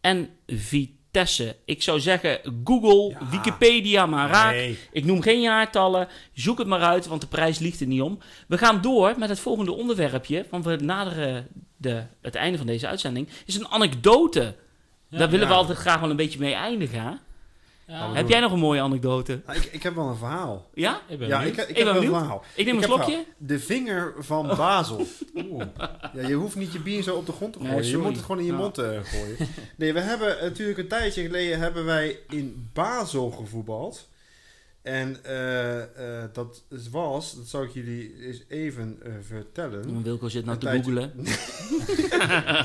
[0.00, 1.56] en Vitesse.
[1.64, 3.28] Ik zou zeggen, Google, Ja.
[3.30, 4.52] Wikipedia maar raak.
[4.54, 4.78] Nee.
[4.92, 6.08] Ik noem geen jaartallen.
[6.32, 8.18] Zoek het maar uit, want de prijs ligt er niet om.
[8.48, 12.86] We gaan door met het volgende onderwerpje, want we naderen de, het einde van deze
[12.88, 13.28] uitzending.
[13.46, 14.54] Is een anekdote.
[15.10, 17.00] Daar willen we altijd graag wel een beetje mee eindigen.
[17.02, 17.10] hè?
[17.94, 19.40] Ja, Heb jij nog een mooie anekdote?
[19.46, 20.70] Nou, ik, ik heb wel een verhaal.
[20.74, 21.00] Ja?
[21.08, 22.44] ik ben Ja, ik, ik Ik heb ben wel een verhaal.
[22.54, 23.24] Ik neem Ik een slokje.
[23.36, 25.06] De vinger van Basel.
[25.34, 25.64] Oeh.
[26.14, 27.86] Ja, je hoeft niet je bier zo op de grond te Nee, gooien.
[27.88, 29.36] je moet het gewoon in je mond eh, gooien.
[29.76, 34.08] Nee, we hebben natuurlijk een tijdje geleden hebben wij in Basel gevoetbald.
[34.88, 40.02] En eh, eh, dat was, dat zou ik jullie eens even eh, vertellen.
[40.02, 41.12] Wilco zit nou te googelen.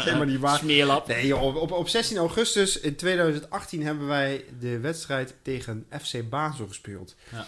[0.04, 0.58] Helemaal niet waar.
[0.58, 1.08] Smeerlap.
[1.08, 6.30] Nee, joh, op, op, op 16 augustus in 2018 hebben wij de wedstrijd tegen FC
[6.30, 7.16] Basel gespeeld.
[7.32, 7.46] Ja.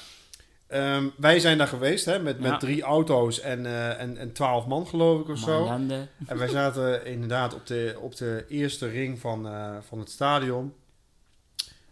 [0.67, 2.57] Ehm, wij zijn daar geweest hè, met, met Ja.
[2.57, 5.65] drie auto's en, eh en, en 12 man geloof ik of zo.
[6.27, 10.73] En wij zaten inderdaad op de, op de eerste ring van, eh, van het stadion.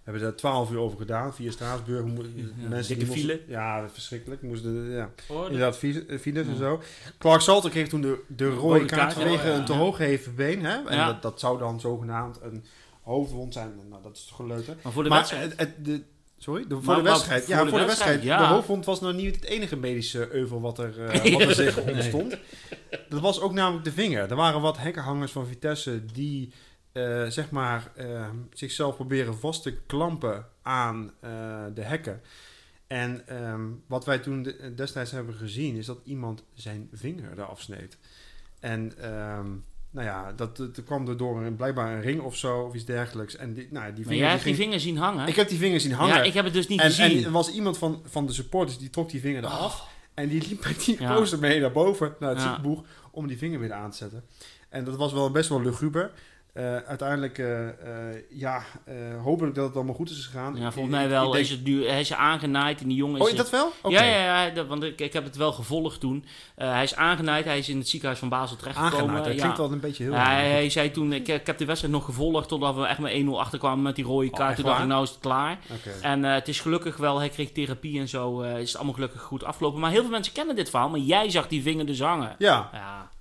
[0.03, 2.05] We hebben daar 12 uur over gedaan via Straatsburg.
[2.05, 2.23] Mo-
[2.69, 3.41] mensen dikke file.
[3.47, 4.41] Ja, verschrikkelijk.
[4.41, 5.09] Moesten, ja.
[5.27, 6.57] Oh, Inderdaad, eh, files en Ja.
[6.57, 6.81] zo.
[7.17, 9.53] Clark Salter kreeg toen de, de rode, kaart vanwege ja.
[9.55, 10.65] een te hoog geheven been.
[10.65, 10.75] Hè?
[10.87, 11.05] En Ja.
[11.05, 12.63] dat, dat zou dan zogenaamd een
[13.01, 13.71] hoofdwond zijn.
[13.89, 14.75] Nou, dat is toch geleuter.
[14.83, 15.49] Maar voor de maar wedstrijd.
[15.49, 16.01] het, het- de,
[16.37, 16.67] sorry?
[16.67, 17.47] De, voor de wedstrijd.
[17.47, 18.39] ja, de voor de wedstrijd, wedstrijd.
[18.41, 18.47] ja.
[18.47, 21.81] De hoofdwond was nou niet het enige medische euvel wat er, eh, wat er zich
[21.81, 22.37] ontstond.
[23.09, 24.29] Dat was ook namelijk de vinger.
[24.29, 26.51] Er waren wat hekkenhangers van Vitesse die
[26.93, 31.29] eh, zeg maar eh, zichzelf proberen vast te klampen aan eh,
[31.73, 32.21] de hekken.
[32.87, 37.61] En ehm, wat wij toen de- destijds hebben gezien is dat iemand zijn vinger eraf
[37.61, 37.97] sneed.
[38.59, 39.47] En ehm,
[39.91, 42.85] nou ja, dat, dat kwam er door een, blijkbaar een ring of zo of iets
[42.85, 43.35] dergelijks.
[43.35, 45.27] En die, nou, die maar vinger, jij die hebt die ging- vinger zien hangen.
[45.27, 46.15] ik heb die vinger zien hangen.
[46.15, 47.17] Ja, ik heb het dus niet en, gezien.
[47.17, 49.87] en er was iemand van, van de supporters die trok die vinger eraf.
[50.13, 51.15] En die liep met die Ja.
[51.15, 52.43] poster mee naar boven, naar het Ja.
[52.45, 54.23] ziekenboeg, om die vinger weer aan te zetten.
[54.69, 56.11] En dat was wel best wel luguber.
[56.53, 57.75] Eh, uiteindelijk, eh, eh,
[58.29, 58.63] ja,
[59.23, 60.55] hopelijk dat het allemaal goed is gegaan.
[60.55, 61.31] ja, volgens mij wel.
[61.31, 63.21] denk- is het nu, hij is aangenaaid en die jongen is...
[63.25, 63.71] Oh, is dat wel?
[63.87, 66.25] Ja, ja, ja dat- want ik, ik heb het wel gevolgd toen.
[66.55, 68.99] Hij is aangenaaid, hij is in het ziekenhuis van Basel terechtgekomen.
[68.99, 69.39] Aangenaaid, dat Ja.
[69.39, 70.13] klinkt wel een beetje heel...
[70.13, 73.11] hij, hij zei toen, ik, ik heb de wedstrijd nog gevolgd totdat we echt met
[73.25, 74.55] 1-0 achterkwamen met die rode Oh, kaart.
[74.55, 75.57] toen dacht ik, nou is het klaar.
[76.01, 79.43] En het is gelukkig wel, hij kreeg therapie en zo, is het allemaal gelukkig goed
[79.43, 79.79] afgelopen.
[79.79, 82.35] Maar heel veel mensen kennen dit verhaal, maar jij zag die vinger dus hangen.
[82.37, 83.11] Ja, Ja,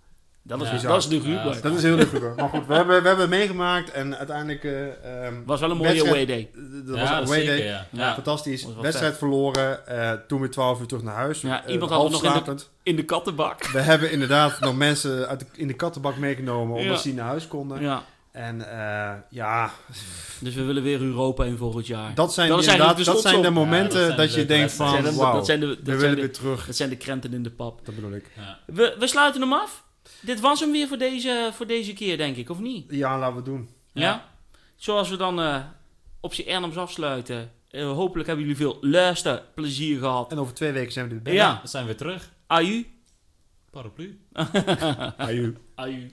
[0.42, 0.88] dat is, Ja.
[0.88, 1.62] dat is de Ja, gruber.
[1.62, 2.32] dat is heel luguber.
[2.36, 4.64] Maar goed, we hebben, we hebben het meegemaakt en uiteindelijk...
[4.64, 6.50] eh, ehm, was wel een mooie wedstrijd- away day.
[6.86, 7.46] Dat ja, was een away
[7.90, 8.12] day.
[8.14, 8.66] Fantastisch.
[8.80, 9.86] Wedstrijd verloren.
[9.86, 11.40] eh, toen weer 12 uur terug naar huis.
[11.40, 12.62] Ja, Eh, iemand had het nog in de-.
[12.82, 13.66] In de kattenbak.
[13.66, 17.00] We hebben inderdaad nog mensen uit de, in de kattenbak meegenomen omdat Ja.
[17.00, 17.80] ze niet naar huis konden.
[17.80, 19.70] Ja, En eh, ja,
[20.40, 22.14] dus we willen weer Europa in volgend jaar.
[22.14, 24.88] dat zijn, Dat eigenlijk dat de zijn de momenten Ja, dat je de denkt dat,
[24.88, 26.66] van de, dat, zijn de, we willen de, weer terug.
[26.66, 27.80] dat zijn de krenten in de pap.
[27.86, 28.30] Dat bedoel ik.
[28.36, 28.58] Ja.
[28.66, 29.84] We, we sluiten hem af.
[30.22, 32.84] Dit was hem weer voor deze, voor deze keer, denk ik, of niet?
[32.90, 33.68] Ja, laten we het doen.
[33.92, 34.02] Ja?
[34.02, 34.28] Ja.
[34.76, 35.64] Zoals we dan eh,
[36.20, 37.52] op z'n Ernems afsluiten.
[37.70, 40.30] Eh, hopelijk hebben jullie veel luisterplezier gehad.
[40.32, 41.42] En over twee weken zijn we er weer bij.
[41.42, 42.32] Ja, Dan zijn we weer terug.
[42.46, 42.86] aju.
[43.70, 44.18] Paraplu.
[45.16, 45.56] Aju.
[45.74, 46.10] Aju.